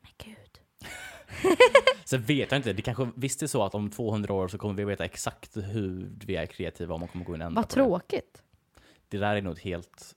[0.01, 0.61] Med Gud.
[2.05, 4.75] Sen vet jag inte, det kanske visst är så att om 200 år så kommer
[4.75, 7.69] vi veta exakt hur vi är kreativa om man kommer gå in och ändra Vad
[7.69, 8.35] på tråkigt.
[8.35, 8.81] det.
[9.09, 10.15] Det där är nog helt...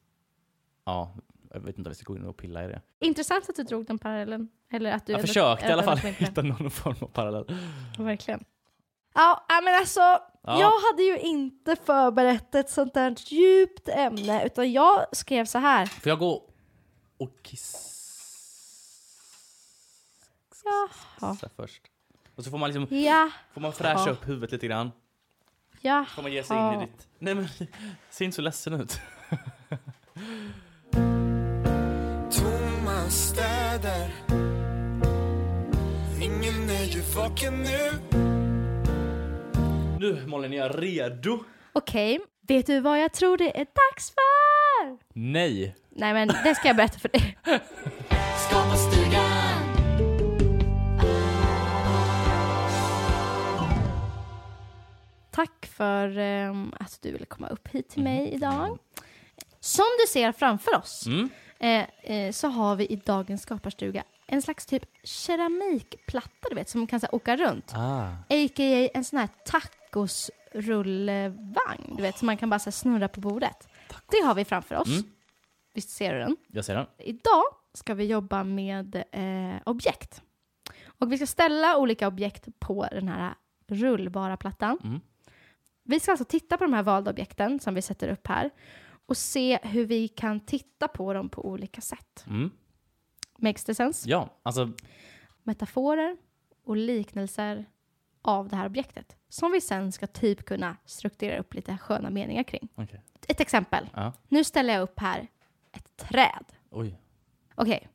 [0.86, 1.15] Ja,
[1.53, 2.82] jag vet inte om vi ska gå in och pilla i det.
[2.99, 4.49] Intressant att du drog den parallellen.
[4.72, 7.45] Eller att du Jag försökte i alla fall hitta någon form av parallell.
[7.97, 8.43] Verkligen.
[9.13, 9.99] Ja, men alltså.
[9.99, 10.59] Ja.
[10.59, 14.45] Jag hade ju inte förberett ett sånt där djupt ämne.
[14.45, 15.86] Utan jag skrev så här.
[15.86, 16.43] Får jag gå
[17.18, 17.97] och kissa
[21.22, 21.36] Jaha.
[21.55, 21.82] först?
[22.36, 24.11] Och så får man liksom, Ja, får man fräscha Ja.
[24.11, 24.91] upp huvudet lite grann.
[25.82, 26.05] ja.
[26.15, 27.07] Får man ge sig in i ditt...
[27.20, 27.47] Nej men,
[28.09, 28.99] ser inte så ledsen ut.
[32.32, 34.11] Tomma städer
[36.22, 37.91] Ingen är ju vaken nu
[39.99, 41.43] Nu Malin, är jag redo?
[41.74, 44.97] Okej, vet du vad jag tror det är dags för?
[45.13, 45.76] Nej!
[45.89, 47.38] Nej men det ska jag berätta för dig.
[55.38, 58.78] Tack för ehm, att du ville komma upp hit till mig idag.
[59.60, 61.30] Som du ser framför oss Mm.
[61.60, 66.88] eh, eh, så har vi i dagens skaparstuga en slags typ keramikplatta du vet som
[66.88, 67.72] kan så här, åka runt.
[67.76, 68.08] Ah.
[68.30, 68.90] A.k.a.
[68.94, 73.68] en sån här tacosrullevagn du vet som man kan bara så här, snurra på bordet.
[74.12, 74.88] Det har vi framför oss.
[74.88, 75.04] Mm.
[75.74, 76.38] Visst ser du den?
[76.48, 76.86] Jag ser den.
[76.98, 80.22] Idag ska vi jobba med eh, objekt.
[80.88, 83.34] Och vi ska ställa olika objekt på den här
[83.68, 84.78] rullbara plattan.
[84.84, 85.00] Mm.
[85.88, 88.50] Vi ska alltså titta på de här valda objekten som vi sätter upp här
[89.06, 92.26] och se hur vi kan titta på dem på olika sätt.
[92.28, 92.52] Mm.
[93.38, 94.10] Makes det sense?
[94.10, 94.72] Ja, alltså
[95.44, 96.18] metaforer
[96.64, 97.66] och liknelser
[98.22, 99.18] av det här objektet.
[99.30, 102.68] Som vi sen ska typ kunna strukturera upp lite sköna meningar kring.
[102.76, 103.02] Okej.
[103.28, 103.90] Ett exempel.
[103.94, 104.14] Ja.
[104.28, 105.28] Nu ställer jag upp här
[105.72, 106.46] ett träd.
[106.70, 107.00] Oj.
[107.56, 107.88] Okej.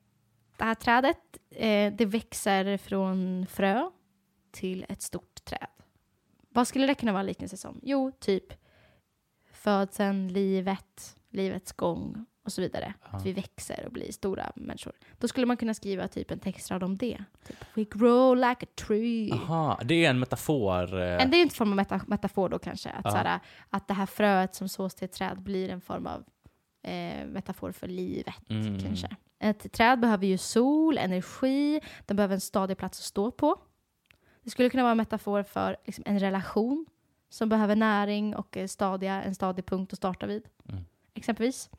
[0.57, 1.18] Det här trädet,
[1.51, 3.90] eh, det växer från frö
[4.51, 5.68] till ett stort träd.
[6.53, 7.80] Vad skulle det kunna vara liknelse som?
[7.82, 8.44] Jo, typ
[9.53, 12.94] födseln, livet, livets gång och så vidare.
[13.03, 13.09] Ja.
[13.16, 14.92] Att vi växer och blir stora människor.
[15.18, 17.24] Då skulle man kunna skriva typ en textrad om det.
[17.48, 19.32] Typ, We grow like a tree.
[19.32, 20.82] Aha, det är en metafor.
[21.00, 22.90] eh, Men det är inte form av meta metafor då kanske.
[22.90, 23.11] Att, Ja.
[23.11, 23.40] såhär,
[23.70, 26.24] att det här fröet som sås till ett träd blir en form av
[26.82, 28.50] eh, metafor för livet.
[28.50, 28.80] Mm.
[28.80, 29.16] kanske.
[29.38, 33.57] Ett träd behöver ju sol, energi, den behöver en stadig plats att stå på.
[34.43, 36.86] Det skulle kunna vara en metafor för liksom, en relation
[37.28, 40.49] som behöver näring och eh, stadiga, en stadig punkt att starta vid.
[40.68, 40.84] Mm.
[41.14, 41.70] Exempelvis.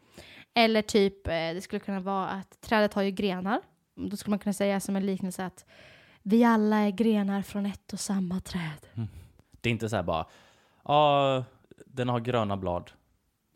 [0.53, 3.61] Eller typ, eh, det skulle kunna vara att trädet har ju grenar.
[3.95, 5.65] Då skulle man kunna säga som en liknelse att
[6.21, 9.07] vi alla är grenar från ett och samma träd.
[9.61, 10.25] Det är inte så här bara,
[10.83, 11.43] ja,
[11.85, 12.91] den har gröna blad.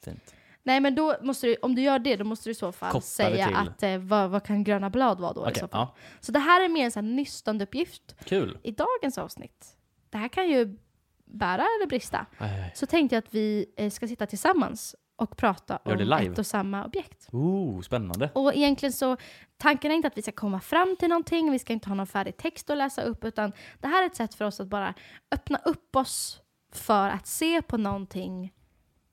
[0.04, 0.36] Fint.
[0.68, 2.92] Nej men då måste du, om du gör det, då måste du i så fall
[2.92, 5.42] Koppla säga att eh, vad, vad kan gröna blad vara då?
[5.42, 5.70] i Okej, så, fall?
[5.72, 5.96] ja.
[6.20, 8.58] så det här är mer en sån här nystandeuppgift Kul.
[8.64, 9.76] i dagens avsnitt.
[10.10, 10.78] Det här kan ju
[11.26, 12.26] bära eller brista.
[12.38, 12.72] Aj, aj.
[12.76, 16.86] Så tänkte jag att vi eh, ska sitta tillsammans och prata om ett och samma
[16.86, 17.28] objekt.
[17.32, 18.30] Ooh, spännande.
[18.36, 19.18] Och egentligen så,
[19.58, 22.08] tanken är inte att vi ska komma fram till någonting, vi ska inte ha någon
[22.08, 24.94] färdig text att läsa upp, utan det här är ett sätt för oss att bara
[25.32, 26.42] öppna upp oss
[26.72, 28.54] för att se på någonting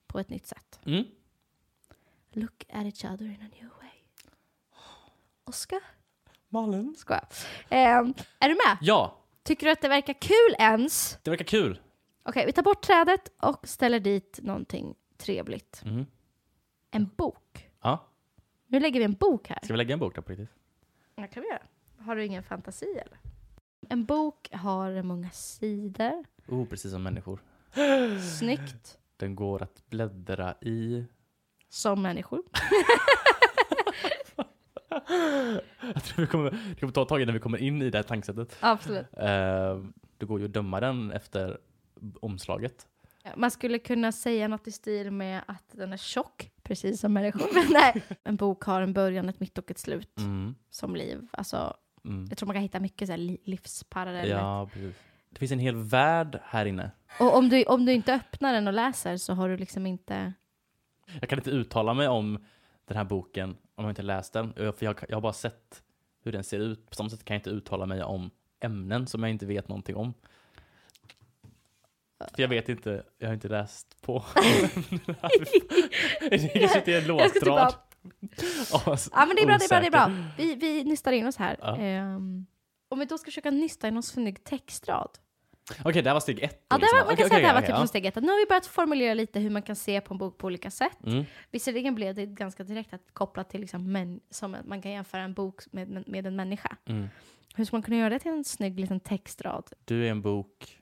[0.06, 0.80] på ett nytt sätt.
[0.86, 1.04] Mm.
[2.34, 3.90] Look at each other in a new way.
[5.44, 5.80] Oskar?
[6.48, 6.94] Malin.
[6.98, 7.28] Skojar.
[7.68, 8.78] Ehm, är du med?
[8.80, 11.18] Ja, Tycker du att det verkar kul ens?
[11.22, 11.80] det verkar kul.
[12.22, 15.82] Okej, vi tar bort trädet och ställer dit någonting trevligt.
[15.84, 16.06] Mm.
[16.90, 17.70] En bok.
[17.82, 18.06] Ja,
[18.66, 19.58] Nu lägger vi en bok här.
[19.62, 20.48] ska vi lägga en bok där på riktigt?
[21.14, 21.62] Ja, kan vi göra.
[21.98, 23.18] Har du ingen fantasi eller?
[23.88, 26.24] En bok har många sidor.
[26.48, 27.40] Oh, precis som människor.
[28.38, 28.98] Snyggt.
[29.16, 31.04] Den går att bläddra i.
[31.74, 32.42] Som människor.
[35.94, 37.98] Jag tror vi kommer, det kommer ta ett tag innan vi kommer in i det
[37.98, 38.56] här tankesättet.
[38.60, 39.06] Absolut.
[39.16, 39.78] Eh,
[40.18, 41.58] det går ju att döma den efter
[42.20, 42.86] omslaget.
[43.36, 47.48] Man skulle kunna säga något i stil med att den är tjock, precis som människor.
[47.72, 48.02] Nej.
[48.24, 50.18] En bok har en början, ett mitt och ett slut.
[50.18, 50.54] Mm.
[50.70, 51.26] Som liv.
[51.32, 52.26] Alltså, Mm.
[52.28, 54.36] jag tror man kan hitta mycket så livsparalleller.
[54.36, 54.94] Ja, precis.
[55.30, 56.90] Det finns en hel värld här inne.
[57.20, 60.32] Och om du, om du inte öppnar den och läser så har du liksom inte...
[61.20, 62.44] Jag kan inte uttala mig om
[62.84, 64.52] den här boken om jag inte läst den.
[64.54, 65.82] För jag, jag har bara sett
[66.22, 66.90] hur den ser ut.
[66.90, 68.30] På samma sätt kan jag inte uttala mig om
[68.60, 70.14] ämnen som jag inte vet någonting om.
[72.18, 74.24] För jag vet inte, jag har inte läst på.
[76.30, 77.44] det kanske inte är en typ låtrad.
[77.44, 80.12] bara- Ja men det är bra, det är bra, det är bra.
[80.38, 81.56] Vi, vi nystar in oss här.
[81.60, 81.76] Ja.
[81.78, 82.46] Ehm,
[82.88, 85.18] om vi då ska försöka nysta in någon snygg textrad.
[85.84, 86.64] Okej, det här var steg ett.
[86.68, 86.98] Ja, liksom.
[86.98, 87.86] var, man kan säga att det här var typ ja.
[87.86, 88.14] steg ett.
[88.14, 90.70] Nu har vi börjat formulera lite hur man kan se på en bok på olika
[90.70, 91.06] sätt.
[91.06, 91.24] Mm.
[91.50, 95.22] Visserligen blev det ganska direkt att koppla till liksom män, som att man kan jämföra
[95.22, 96.76] en bok med, med en människa.
[96.84, 97.08] Mm.
[97.54, 99.70] Hur ska man kunna göra det till en snygg liten textrad?
[99.84, 100.80] Du är en bok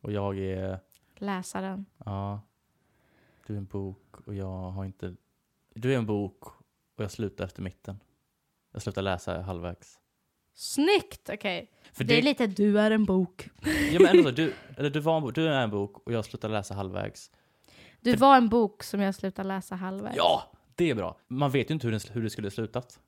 [0.00, 0.80] och jag är,
[1.16, 1.86] Läsaren.
[2.04, 2.40] ja,
[3.46, 5.14] du är en bok och jag har inte,
[5.74, 6.46] du är en bok
[6.96, 8.00] och jag slutar efter mitten.
[8.72, 10.00] Jag slutar läsa halvvägs.
[10.60, 11.30] Snyggt!
[11.32, 11.70] Okej.
[11.92, 13.48] För Det är lite du är en bok.
[13.92, 16.12] Ja men ändå så, du, eller du, var en bok, du är en bok och
[16.12, 17.30] jag slutar läsa halvvägs.
[18.00, 20.16] Du För- var en bok som jag slutade läsa halvvägs.
[20.16, 21.16] Ja, det är bra.
[21.28, 23.00] Man vet ju inte hur, den, hur det skulle slutat.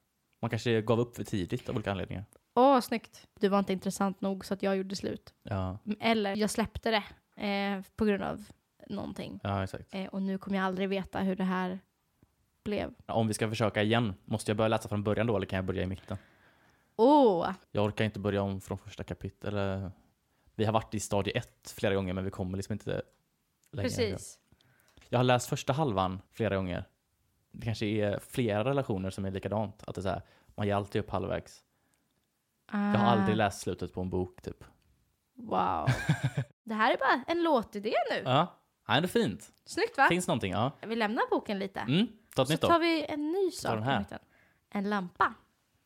[0.42, 2.24] Man kanske gav upp för tidigt av olika anledningar.
[2.54, 3.26] Åh, snyggt.
[3.40, 5.34] Du var inte intressant nog så att jag gjorde slut.
[5.42, 7.04] Ja, Eller jag släppte det
[7.46, 8.44] eh, på grund av
[8.88, 9.40] någonting.
[9.42, 9.94] ja exakt.
[9.94, 11.78] Eh, och nu kommer jag aldrig veta hur det här
[12.64, 12.94] blev.
[13.06, 15.64] Om vi ska försöka igen, måste jag börja läsa från början då eller kan jag
[15.64, 16.16] börja i mitten?
[17.00, 17.50] Åh!
[17.70, 19.54] Jag orkar inte börja om från första kapitel.
[20.54, 23.02] Vi har varit i stadie ett flera gånger men vi kommer liksom inte längre.
[23.88, 24.38] Precis.
[25.08, 26.84] Jag har läst första halvan flera gånger.
[27.52, 29.82] Det kanske är flera relationer som är likadant.
[29.86, 30.22] Att det är så här,
[30.54, 31.64] man ger alltid upp halvvägs.
[32.72, 34.64] Jag har Ah, aldrig läst slutet på en bok typ.
[35.34, 35.88] Wow.
[36.64, 38.22] det här är bara en låtidé nu.
[38.24, 38.46] Ja,
[38.86, 39.52] ja det är fint.
[39.64, 40.08] Snyggt va?
[40.08, 40.72] Finns någonting, ja.
[40.86, 41.80] Vi lämnar boken lite.
[41.80, 42.68] Mm, ta ett Så nytt då.
[42.68, 44.04] tar vi en ny sak den här.
[44.70, 45.34] En lampa.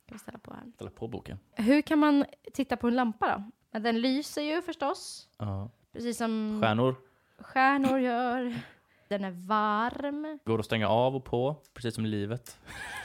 [0.07, 0.73] Kan vi ställa på här.
[0.75, 1.39] Ställa på boken.
[1.53, 3.79] Hur kan man titta på en lampa då?
[3.81, 5.29] Den lyser ju förstås.
[5.39, 5.71] Ja.
[5.93, 6.97] Precis som Stjärnor
[7.39, 8.61] stjärnor gör.
[9.09, 10.39] Den är varm.
[10.45, 12.59] går att stänga av och på, precis som livet.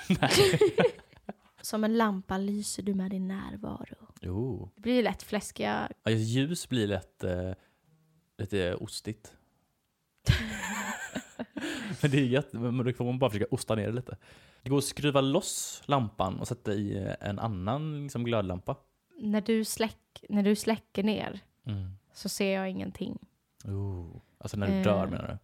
[1.62, 4.08] Som en lampa lyser du med din närvaro.
[4.22, 4.70] Jo.
[4.76, 5.90] Det blir ju lätt fläskiga.
[6.04, 7.52] Ja, ljus blir lätt eh,
[8.38, 9.34] lite ostigt.
[12.02, 14.18] men det är jätte, men då får man bara försöka osta ner det lite.
[14.64, 18.76] Det går att skruva loss lampan och sätta i en annan liksom, glödlampa.
[19.22, 21.92] när, du släck, när du släcker ner Mm.
[22.14, 23.18] så ser jag ingenting.
[23.66, 24.22] Ooh.
[24.38, 25.38] Alltså när du Eh, dör menar du?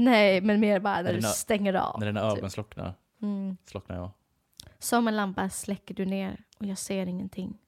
[0.00, 2.00] Nej, men mer bara när När du dina- stänger av.
[2.00, 2.38] När dina typ.
[2.38, 2.94] ögon slocknar?
[3.22, 3.56] Mm.
[3.66, 4.10] Slocknar jag.
[4.78, 7.58] Som en lampa släcker du ner och jag ser ingenting.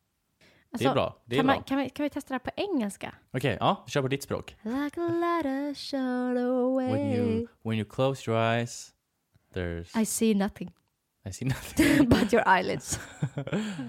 [0.72, 1.22] Det Alltså, är bra.
[1.24, 1.54] Det är kan, bra.
[1.54, 3.14] man, kan, vi, kan vi testa det här på engelska?
[3.32, 4.56] Okej, ja, vi kör på ditt språk.
[4.62, 6.92] Like a ladder shot away.
[6.92, 8.90] When you, when you close your eyes,
[9.54, 10.00] there's...
[10.02, 10.72] I see nothing
[11.28, 12.08] I see nothing.
[12.08, 13.00] but your eyelids.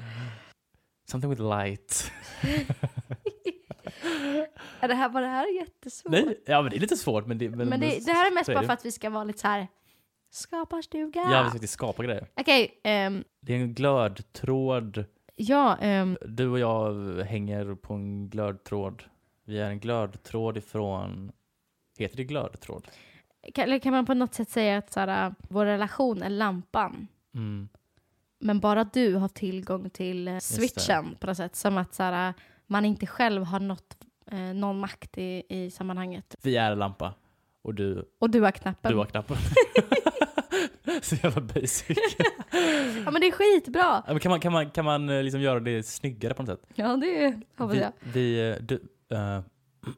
[1.09, 2.11] Something with light.
[4.79, 6.11] Är det här, var det här jättesvårt?
[6.11, 7.49] Nej, ja men det är lite svårt men det...
[7.49, 8.67] Men det, det här är mest bara det.
[8.67, 9.67] för att vi ska vara lite så här
[10.31, 11.21] skaparstuga.
[11.21, 12.27] Ja, vi ska skapa grejer.
[12.35, 15.05] Okej, ehm, Det är en glödtråd.
[15.35, 19.03] Ja, ehm, Du och jag hänger på en glödtråd.
[19.45, 21.31] Vi är en glödtråd ifrån...
[21.97, 22.87] Heter det glödtråd?
[23.53, 27.07] kan, eller kan man på något sätt säga att så här, vår relation är lampan?
[27.35, 27.69] Mm.
[28.39, 31.55] Men bara du har tillgång till eh, switchen på något sätt.
[31.55, 32.33] Som att så här,
[32.67, 33.97] man inte själv har nått,
[34.31, 36.35] eh, någon makt i, i sammanhanget.
[36.41, 37.13] Vi är lampa.
[37.61, 38.91] Och du, Och du har knappen.
[38.91, 39.37] du har knappen.
[41.01, 41.97] Så jävla basic.
[43.05, 43.81] Ja men det är skitbra!
[43.81, 46.59] Ja, men kan, man, kan, man, kan man eh, liksom göra det snyggare på något
[46.59, 46.69] sätt?
[46.75, 47.91] Ja det hoppas Vi, jag.
[48.13, 48.75] vi, eh, du,
[49.11, 49.41] eh,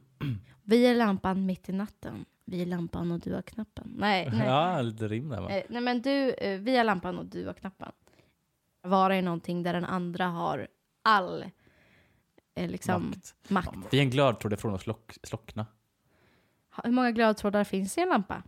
[0.62, 2.24] Vi är lampan mitt i natten.
[2.44, 3.94] Vi är lampan och du har knappen.
[3.96, 4.46] Nej, nej.
[4.46, 5.48] ja, lite rim där va?
[5.68, 7.92] Nej men du, vi är lampan och du har knappen.
[8.82, 10.66] Vara är någonting där den andra har
[11.02, 11.44] all
[12.56, 13.14] liksom,
[13.48, 13.74] makt.
[13.74, 13.92] Makt.
[13.92, 15.66] Vi är en glödtråd ifrån att slock, slockna.
[16.84, 18.42] Hur många glödtrådar finns i en lampa?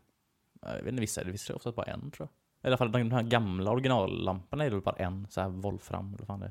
[0.77, 2.65] Jag vet inte, vissa, vissa är oftast bara en tror jag.
[2.65, 6.09] I alla fall de här gamla originallamporna är det väl bara en, så här volfram
[6.09, 6.47] eller vad fan det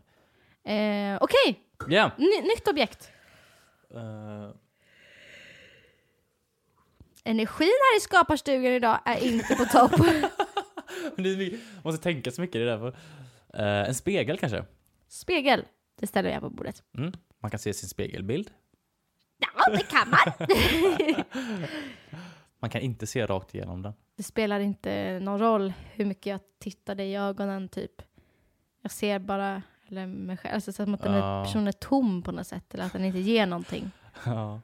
[0.72, 1.14] är.
[1.14, 1.60] Eh, Okej,
[1.90, 2.12] Ja!
[2.18, 3.12] ny- nytt objekt.
[3.94, 4.50] Eh,
[7.24, 9.92] Energin här i skaparstugan idag är inte på topp.
[11.18, 12.88] det man måste tänka så mycket, det är därför.
[13.54, 14.66] Eh, en spegel kanske?
[15.08, 15.66] Spegel,
[16.00, 16.84] det ställer jag på bordet.
[16.98, 17.12] Mm.
[17.40, 18.52] Man kan se sin spegelbild.
[19.38, 20.48] Ja, det kan man.
[22.60, 23.94] Man kan inte se rakt igenom den.
[24.16, 28.02] det spelar inte någon roll hur mycket jag tittar dig i ögonen typ.
[28.82, 31.40] Jag ser bara, eller mig själv, alltså som att den Ja.
[31.42, 33.92] är, personen är tom på något sätt, eller att den inte ger någonting.
[34.26, 34.62] Ja.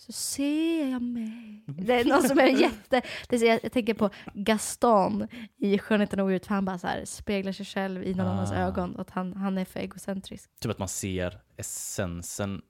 [0.00, 1.64] Så ser jag mig.
[1.66, 3.02] Det är någon som är jätte...
[3.28, 6.78] Det är, så jag, jag tänker på Gaston i Skönheten och odjuret, för han bara
[6.78, 8.30] så här, speglar sig själv i någon Ah.
[8.30, 8.94] annans ögon.
[8.94, 10.50] Och att han, han är för egocentrisk.
[10.60, 12.62] Typ att man ser essensen,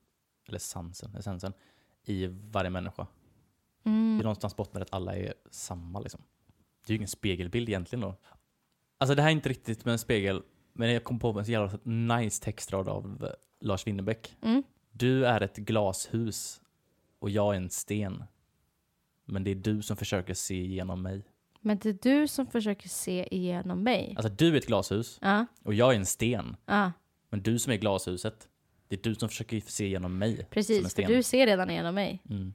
[0.49, 1.53] eller sansen, essensen,
[2.05, 3.07] i varje människa.
[3.89, 4.19] Det är Mm.
[4.23, 6.21] någonstans bottnar att alla är samma liksom.
[6.87, 8.15] Det är ju ingen spegelbild egentligen då.
[8.99, 11.51] Alltså det här är inte riktigt med en spegel, men jag kom på en så
[11.53, 11.79] jävla
[12.17, 13.31] nice textrad av eh,
[13.61, 14.37] Lars Winnerbäck.
[14.43, 14.63] Mm.
[14.91, 16.61] Du är ett glashus
[17.19, 18.25] och jag är en sten.
[19.25, 21.23] Men det är du som försöker se igenom mig.
[21.61, 24.15] Men det är du som försöker se igenom mig.
[24.17, 26.57] Alltså du är ett glashus Ja, och jag är en sten.
[26.67, 26.93] ja,
[27.31, 28.49] Men du som är glashuset,
[28.89, 30.95] det är du som försöker se igenom mig precis.
[30.95, 32.23] För du ser redan igenom mig.
[32.31, 32.55] Mm.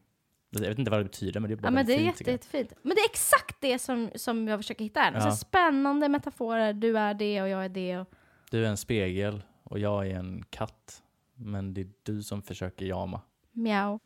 [0.62, 2.06] Jag vet inte vad det betyder, men det är bara Ja, men det är jätte,
[2.06, 2.74] fint, tycker jättefint.
[2.82, 5.14] Men det är exakt det som, som jag försöker hitta här.
[5.14, 5.22] Ja.
[5.22, 6.74] Så spännande metaforer.
[6.74, 7.98] Du är det och jag är det.
[7.98, 8.08] Och...
[8.52, 11.02] Du är en spegel och jag är en katt.
[11.36, 13.22] Men det är du som försöker jama.
[13.52, 14.00] Mjau.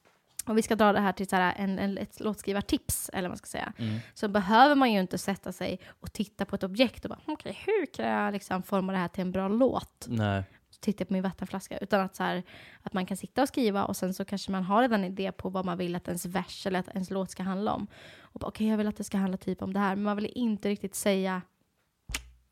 [0.45, 3.31] Och vi ska dra det här till så här en, en, ett låtskrivartips, eller vad
[3.31, 3.73] man ska säga.
[3.77, 3.99] Mm.
[4.13, 7.59] Så behöver man ju inte sätta sig och titta på ett objekt och bara, okej,
[7.65, 10.05] hur kan jag liksom forma det här till en bra låt?
[10.07, 10.43] Nej.
[10.80, 11.78] Tittar på min vattenflaska.
[11.78, 12.43] Utan att, så här,
[12.84, 15.32] att man kan sitta och skriva och sen så kanske man har redan en idé
[15.32, 17.88] på vad man vill att ens vers eller att ens låt ska handla om.
[18.19, 19.95] Och okej, jag vill att det ska handla typ om det här.
[19.95, 21.41] Men man vill inte riktigt säga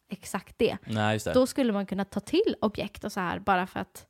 [0.10, 0.78] exakt det.
[0.86, 1.34] Nej, det.
[1.34, 4.08] Då skulle man kunna ta till objekt och så här bara för att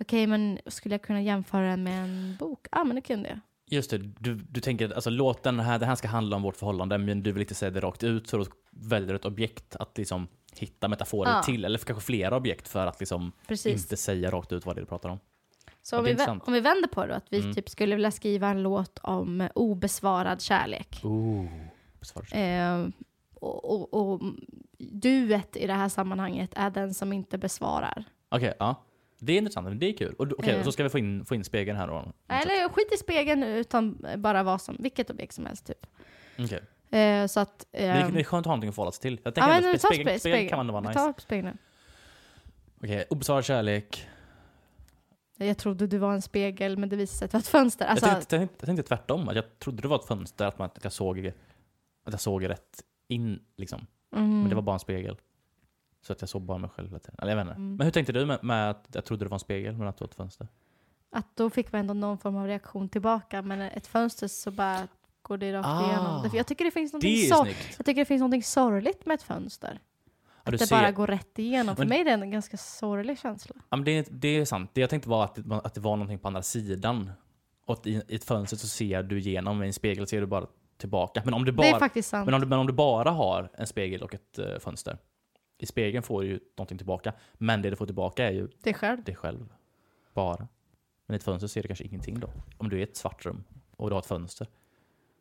[0.00, 2.66] Okej, men skulle jag kunna jämföra den med en bok?
[2.70, 3.40] Ja, ah, men det kunde jag.
[3.72, 6.56] Just det, du, du tänker att alltså, låten här, det här ska handla om vårt
[6.56, 9.76] förhållande, men du vill inte säga det rakt ut, så då väljer du ett objekt
[9.76, 11.42] att liksom hitta metaforer Ja.
[11.42, 13.82] till, eller kanske flera objekt för att liksom Precis.
[13.82, 15.18] inte säga rakt ut vad det är du pratar om.
[15.82, 16.42] Så om vi, intressant.
[16.46, 17.54] om vi vänder på det då, att vi Mm.
[17.54, 21.00] typ skulle vilja skriva en låt om obesvarad kärlek.
[21.04, 21.46] Ooh.
[22.00, 22.36] Besvarar.
[22.36, 22.88] Eh,
[23.34, 23.64] och,
[23.94, 24.20] och, och
[24.78, 28.04] duet i det här sammanhanget är den som inte besvarar.
[28.28, 28.82] Okej, ja.
[29.20, 30.14] Det är intressant, men det är kul.
[30.18, 30.58] Okej, Eh.
[30.58, 32.12] och så ska vi få in, få in spegeln här då.
[32.28, 35.86] Eller skit i spegeln utan bara vad som, vilket objekt som helst typ.
[36.38, 36.60] Okej.
[37.00, 37.66] Eh, så att...
[37.70, 39.20] Det är, ehm, det är skönt att ha någonting att förhålla sig till.
[39.22, 40.48] Jag ja, tänker ändå nu spe- spegeln, spe- spegeln spegeln.
[40.48, 40.98] kan ändå vara Vi nice.
[41.00, 41.56] tar spegeln nu.
[42.82, 44.06] Okej, obesvarad kärlek.
[45.38, 47.86] Jag trodde du var en spegel, men det visade sig att det var ett fönster.
[47.86, 50.46] Alltså, jag, tänkte, jag, tänkte, jag tänkte tvärtom, att jag trodde det var ett fönster,
[50.46, 51.26] att, man, att, jag, såg,
[52.04, 53.86] att jag såg rätt in liksom.
[54.16, 54.40] mm.
[54.40, 55.16] Men det var bara en spegel.
[56.02, 57.16] Så att jag såg bara mig själv hela tiden.
[57.22, 57.54] Eller jag vet inte.
[57.56, 57.76] Mm.
[57.76, 59.96] Men hur tänkte du med, med att jag trodde det var en spegel, men att
[59.98, 60.48] det var ett fönster?
[61.12, 64.88] Att då fick man ändå någon form av reaktion tillbaka, men ett fönster så bara
[65.22, 65.88] går det rakt Ah.
[65.88, 66.30] igenom.
[66.32, 67.74] Jag tycker det finns någonting Det snyggt!
[67.76, 69.80] Jag tycker det finns någonting sorgligt med ett fönster.
[70.44, 71.76] Du det ser- bara går rätt igenom.
[71.76, 73.54] För Men- mig är det en ganska sorglig känsla.
[73.68, 74.70] Ja, men det, det är sant.
[74.74, 77.10] Det jag tänkte var att det, att det var någonting på andra sidan.
[77.66, 80.26] Och att i, i ett fönster så ser du igenom, i en spegel ser du
[80.26, 80.46] bara
[80.76, 81.22] tillbaka.
[81.24, 82.24] Men om du bara, det är faktiskt sant.
[82.24, 84.98] men om du, men om du bara har en spegel och ett eh, fönster.
[85.62, 87.12] I spegeln får du ju någonting tillbaka.
[87.34, 89.04] Men det du får tillbaka är ju Det är själv.
[89.04, 89.52] dig själv.
[90.14, 90.48] Bara.
[91.06, 92.30] Men i ett fönster ser du kanske ingenting då.
[92.58, 93.44] Om du är i ett svart rum
[93.76, 94.46] och du har ett fönster.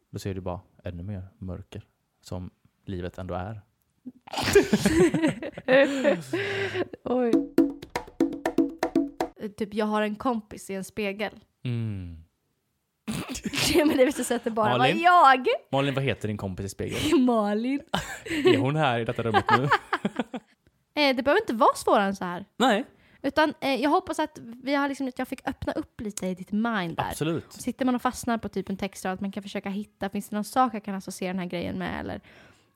[0.10, 1.86] Då ser du bara ännu mer mörker.
[2.22, 2.50] Som
[2.86, 3.62] livet ändå är.
[7.04, 7.32] Oj.
[9.58, 11.32] Typ, jag har en kompis i en spegel.
[11.64, 12.24] Mm.
[13.74, 14.96] Ja, men det visste sig att det bara Malin?
[14.96, 15.48] var jag.
[15.72, 17.26] Malin, vad heter din kompis i spegeln?
[17.26, 17.82] Malin.
[18.46, 19.68] Är hon här i detta rummet nu?
[20.94, 22.46] Eh, det behöver inte vara svårare än så här.
[22.58, 22.86] Nej,
[23.22, 26.52] Utan eh, jag hoppas att, vi har liksom, jag fick öppna upp lite i ditt
[26.52, 27.10] mind där.
[27.10, 27.54] absolut.
[27.54, 30.36] Sitter man och fastnar på typ en textrad, att man kan försöka hitta, finns det
[30.36, 32.00] någon sak jag kan associera den här grejen med?
[32.00, 32.22] Eller,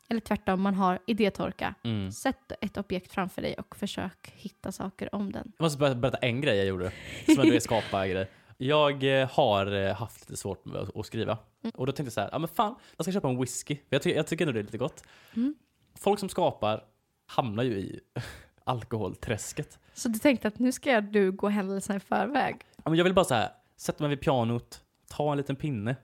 [0.09, 1.75] eller tvärtom, man har idétorka.
[1.83, 2.11] Mm.
[2.11, 5.51] Sätt ett objekt framför dig och försök hitta saker om den.
[5.57, 6.91] Jag måste berätta en grej jag gjorde.
[7.25, 8.29] Som ändå är skapa-grej.
[8.57, 11.37] Jag eh, har eh, haft lite svårt med att- skriva.
[11.73, 13.77] Och då tänkte jag så här, ja men fan, jag ska köpa en whisky.
[13.89, 15.03] Jag, ty jag tycker ändå det är lite gott.
[15.35, 15.55] Mm.
[15.99, 16.83] Folk som skapar
[17.25, 17.99] hamnar ju i
[18.63, 19.79] alkoholträsket.
[19.93, 22.55] Så du tänkte att nu ska du gå händelserna i förväg?
[22.75, 25.95] Ja, men jag vill bara så här, sätta mig vid pianot, ta en liten pinne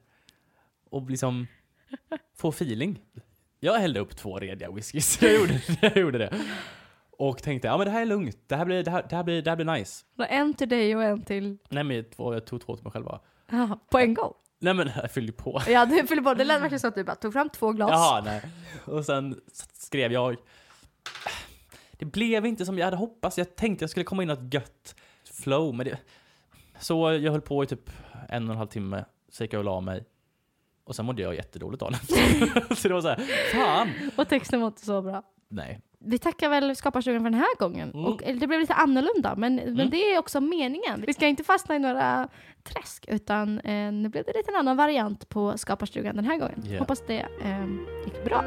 [0.90, 1.48] och liksom
[2.36, 3.00] få feeling.
[3.60, 5.22] Jag hällde upp två rediga whiskys.
[5.22, 6.34] Jag gjorde, jag gjorde det.
[7.12, 8.38] Och tänkte, ja men det här är lugnt.
[8.48, 10.06] Det här blir, det här, det här blir, det här blir nice.
[10.30, 11.58] En till dig och en till...
[11.70, 13.20] Nej men två, jag tog två till mig själv bara.
[13.52, 14.34] Ja, på en gång?
[14.60, 15.62] Nej men jag fyllde på.
[15.68, 16.34] Ja, du fyller på.
[16.34, 17.92] Det lät verkligen så att du bara tog fram två glas.
[17.92, 18.42] Jaha, nej.
[18.86, 19.42] Och sen
[19.74, 20.36] skrev jag.
[21.92, 23.38] Det blev inte som jag hade hoppats.
[23.38, 24.96] Jag tänkte jag skulle komma in i något gött
[25.44, 25.76] flow.
[25.76, 25.98] Men det...
[26.80, 27.90] Så jag höll på i typ
[28.30, 29.06] en och en halv timme.
[29.30, 30.06] Så gick jag och la mig.
[30.84, 32.76] Och sen mådde jag jättedåligt dagen efter.
[32.76, 33.18] Så det var så här,
[33.54, 33.90] fan!
[34.16, 35.24] Och texten var inte så bra.
[35.48, 35.80] Nej.
[36.00, 37.92] Vi tackar väl Skaparstugan för den här gången.
[37.94, 38.06] Mm.
[38.06, 39.90] Och, eller det blev lite annorlunda, men, men Mm.
[39.90, 41.04] det är också meningen.
[41.08, 42.28] Vi ska inte fastna i några
[42.64, 46.64] träsk, utan eh, nu blev det lite en annan variant på Skaparstugan den här gången.
[46.66, 46.80] Yeah.
[46.80, 47.66] Hoppas det eh,
[48.06, 48.44] gick bra.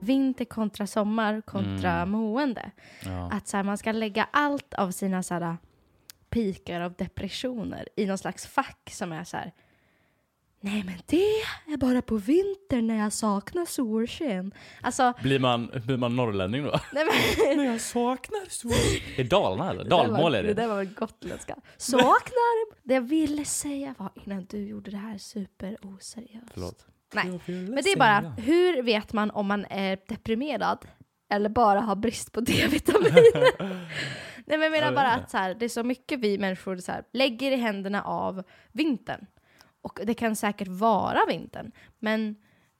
[0.00, 2.10] Vinter kontra sommar kontra Mm.
[2.10, 2.70] mående.
[3.04, 3.30] Ja.
[3.32, 5.56] Att så här, man ska lägga allt av sina så här,
[6.30, 9.52] pikar av depressioner i någon slags fack som är så här.
[10.60, 11.24] Nej men det
[11.72, 14.54] är bara på vintern när jag saknar solsken.
[14.82, 16.80] Alltså, Blir, man, blir man norrlänning då?
[16.92, 18.68] nej men, Men jag saknar så.
[19.16, 19.84] Det är Dalarna eller?
[19.84, 20.54] Dalmål var- är Det det.
[20.54, 21.56] där var gotländska.
[21.76, 22.86] Saknar.
[22.88, 26.46] Det jag ville säga var innan du gjorde det här superoseriöst.
[26.54, 26.86] Förlåt.
[27.14, 30.78] Nej, Men det är bara, hur vet man om man är deprimerad
[31.30, 33.12] eller bara har brist på D-vitamin?
[34.46, 36.92] Nej men jag menar bara att så här, det är så mycket vi människor så
[36.92, 38.42] här, lägger i händerna av
[38.72, 39.26] vintern.
[39.88, 42.36] Och det kan säkert vara vintern, men,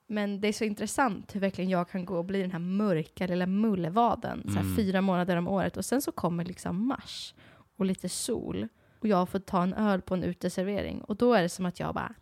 [0.07, 3.27] men det är så intressant hur verkligen jag kan gå och bli den här mörka
[3.27, 4.77] lilla mullvaden så här, Mm.
[4.77, 7.35] fyra månader om året och sen så kommer liksom mars
[7.77, 8.69] och lite sol
[9.01, 11.81] och jag får ta en öl på en uteservering och då är det som att
[11.81, 12.15] jag bara,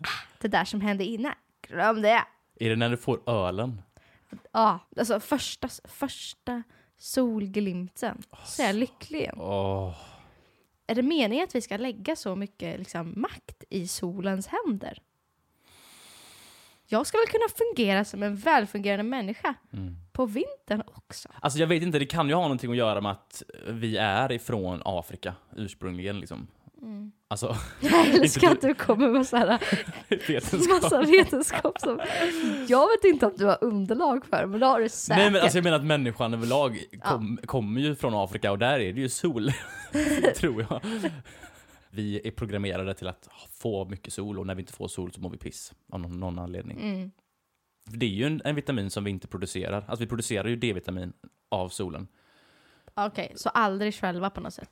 [0.00, 1.32] "Ah, det där som hände innan,
[1.68, 2.22] glöm det.
[2.60, 3.82] Är det när du får ölen?
[4.52, 6.62] Ja, alltså första, första
[6.98, 9.34] solglimten så är jag lycklig igen.
[9.40, 9.94] Åh.
[10.90, 14.98] Är det meningen att vi ska lägga så mycket liksom, makt i solens händer?
[16.86, 19.94] Jag ska väl kunna fungera som en välfungerande människa Mm.
[20.12, 21.28] på vintern också.
[21.40, 24.32] Alltså jag vet inte, det kan ju ha någonting att göra med att vi är
[24.32, 26.46] ifrån Afrika ursprungligen liksom.
[27.30, 29.58] Alltså, Jag älskar att du kommer med så här
[30.28, 30.82] vetenskap.
[30.82, 32.00] massa vetenskap som
[32.68, 35.18] jag vet inte om du har underlag för, men det har du säkert.
[35.18, 38.80] Nej men alltså jag menar att människan överlag kom, kommer ju från Afrika och där
[38.80, 39.52] är det ju sol,
[40.36, 40.80] tror jag.
[41.90, 45.20] Vi är programmerade till att få mycket sol och när vi inte får sol så
[45.20, 46.80] mår vi piss av någon, någon anledning.
[46.80, 47.10] Mm.
[47.84, 49.84] Det är ju en, en vitamin som vi inte producerar.
[49.88, 51.12] Alltså vi producerar ju D-vitamin
[51.48, 52.08] av solen.
[52.94, 54.70] Okej, så aldrig själva på något sätt.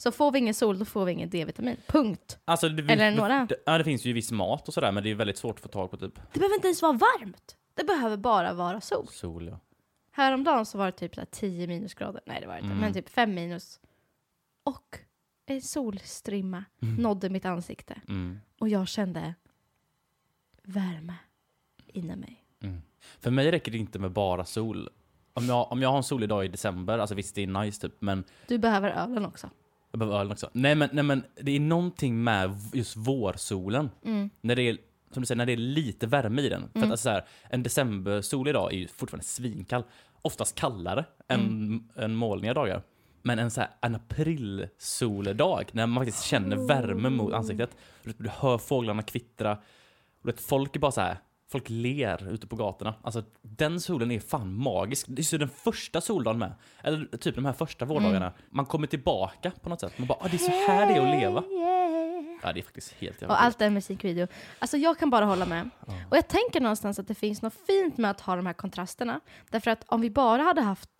[0.00, 1.76] Så får vi ingen sol, då får vi ingen D-vitamin.
[1.86, 2.38] Punkt.
[2.44, 3.46] Alltså, det, Eller några.
[3.48, 5.62] Det, ja, det finns ju viss mat och sådär men det är väldigt svårt att
[5.62, 7.56] få tag på typ Det behöver inte ens vara varmt.
[7.74, 9.06] Det behöver bara vara sol.
[9.10, 9.48] sol.
[9.48, 9.60] Ja.
[10.12, 12.22] Häromdagen så var det typ så här 10 minusgrader.
[12.26, 12.70] Nej, det var det inte.
[12.70, 12.80] Mm.
[12.80, 13.80] Men typ 5 minus.
[14.64, 14.98] Och
[15.46, 18.00] en solstrimma nådde mitt ansikte.
[18.08, 18.40] Mm.
[18.58, 19.34] Och jag kände
[20.62, 21.14] värme
[21.86, 22.44] inom mig.
[22.62, 22.82] Mm.
[23.20, 24.88] För mig räcker det inte med bara sol.
[25.32, 27.80] Om jag, om jag har en solig dag i december, alltså visst det är nice
[27.80, 29.50] typ, men Du behöver ölen också.
[29.90, 30.50] Jag behöver ölen också.
[30.52, 33.90] Nej men, nej men det är någonting med just vårsolen.
[34.04, 34.30] Mm.
[34.40, 34.78] När det är,
[35.12, 36.60] som du säger, när det är lite värme i den.
[36.60, 36.90] För att Mm.
[36.90, 39.82] alltså så här, en decembersol idag är ju fortfarande svinkall.
[40.22, 41.88] Oftast kallare än, Mm.
[41.96, 42.82] än molniga dagar.
[43.22, 47.70] Men en så här, en aprilsoldag, när man faktiskt känner värme mot ansiktet.
[48.04, 49.52] Du, du hör fåglarna kvittra.
[49.52, 49.58] Och
[50.26, 51.16] du vet, folk är bara så här,
[51.48, 52.94] folk ler ute på gatorna.
[53.02, 55.06] Alltså den solen är fan magisk.
[55.08, 56.52] Det är så den första soldagen med.
[56.82, 58.32] Eller typ de här första vårdagarna.
[58.50, 59.98] Man kommer tillbaka på något sätt.
[59.98, 61.44] Man bara, ah, det är så här det är att leva.
[62.42, 64.26] Ja, det är faktiskt helt jävla Och allt här musikvideo.
[64.58, 65.70] Alltså jag kan bara hålla med.
[66.10, 69.20] Och jag tänker någonstans att det finns något fint med att ha de här kontrasterna.
[69.50, 70.90] Därför att om vi bara hade haft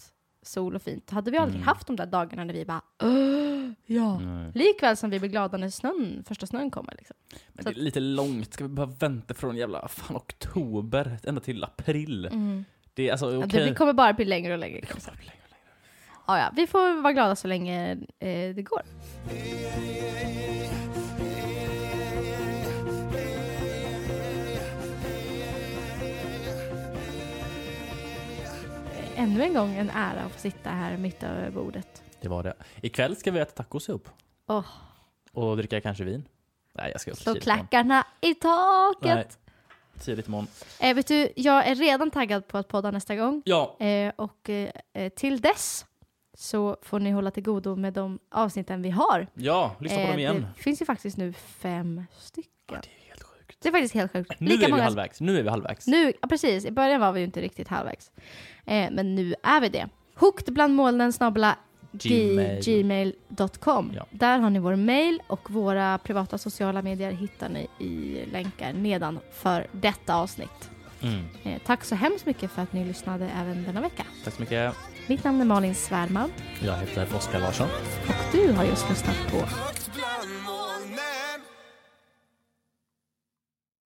[0.42, 1.68] sol och fint, hade vi aldrig Mm.
[1.68, 4.18] haft de där dagarna när vi bara "Åh, ja.
[4.18, 4.52] Nej.
[4.54, 6.94] Likväl som vi blir glada när snön, första snön kommer.
[6.98, 7.16] Liksom.
[7.48, 8.52] Men Så det är lite långt.
[8.54, 12.28] Ska vi behöva vänta från jävla fan, oktober ända till april?
[12.94, 13.68] Det är alltså Ja, okej.
[13.68, 14.80] Det kommer bara bli längre och längre.
[14.80, 16.24] Det kommer bara bli längre och längre.
[16.26, 16.52] Ja, ja.
[16.56, 18.82] Vi får vara glada så länge eh, det går.
[29.18, 32.02] Ännu en gång en ära att få sitta här mitt över bordet.
[32.20, 32.54] Det var det.
[32.82, 34.08] Ikväll ska vi äta tacos ihop.
[34.46, 34.64] Åh,
[35.32, 36.24] Och dricka kanske vin.
[36.72, 39.02] Nej, jag ska upp slå klackarna i taket!
[39.14, 39.26] Nej,
[40.00, 40.46] tidigt imorgon.
[40.80, 43.42] Eh, vet du, jag är redan taggad på att podda nästa gång.
[43.44, 45.86] Ja, Eh, och eh, eh, till dess
[46.34, 49.26] så får ni hålla till godo med de avsnitten vi har.
[49.34, 50.36] ja, lyssna på dem igen.
[50.36, 52.50] Eh, Det finns ju faktiskt nu fem stycken.
[52.72, 52.80] Ja,
[53.62, 54.40] det är faktiskt helt sjukt.
[54.40, 55.20] Nu är vi halvvägs.
[55.20, 55.86] Nu är vi halvvägs.
[55.86, 56.64] Nu, ja, precis.
[56.64, 58.10] I början var vi ju inte riktigt halvvägs.
[58.66, 59.88] Eh, men nu är vi det.
[60.14, 61.56] Hooked bland molnen snabbla
[61.92, 62.62] Gmail.
[62.64, 63.92] gmail.com.
[63.96, 64.06] Ja.
[64.10, 69.66] Där har ni vår mail och våra privata sociala medier hittar ni i länkar nedanför
[69.72, 70.70] detta avsnitt.
[71.02, 71.24] Mm.
[71.44, 74.02] Eh, tack så hemskt mycket för att ni lyssnade även denna vecka.
[74.24, 74.74] Tack så mycket.
[75.06, 76.32] Mitt namn är Malin Svärman
[76.64, 77.68] Jag heter Oskar Larsson.
[78.08, 79.36] och du har just lyssnat på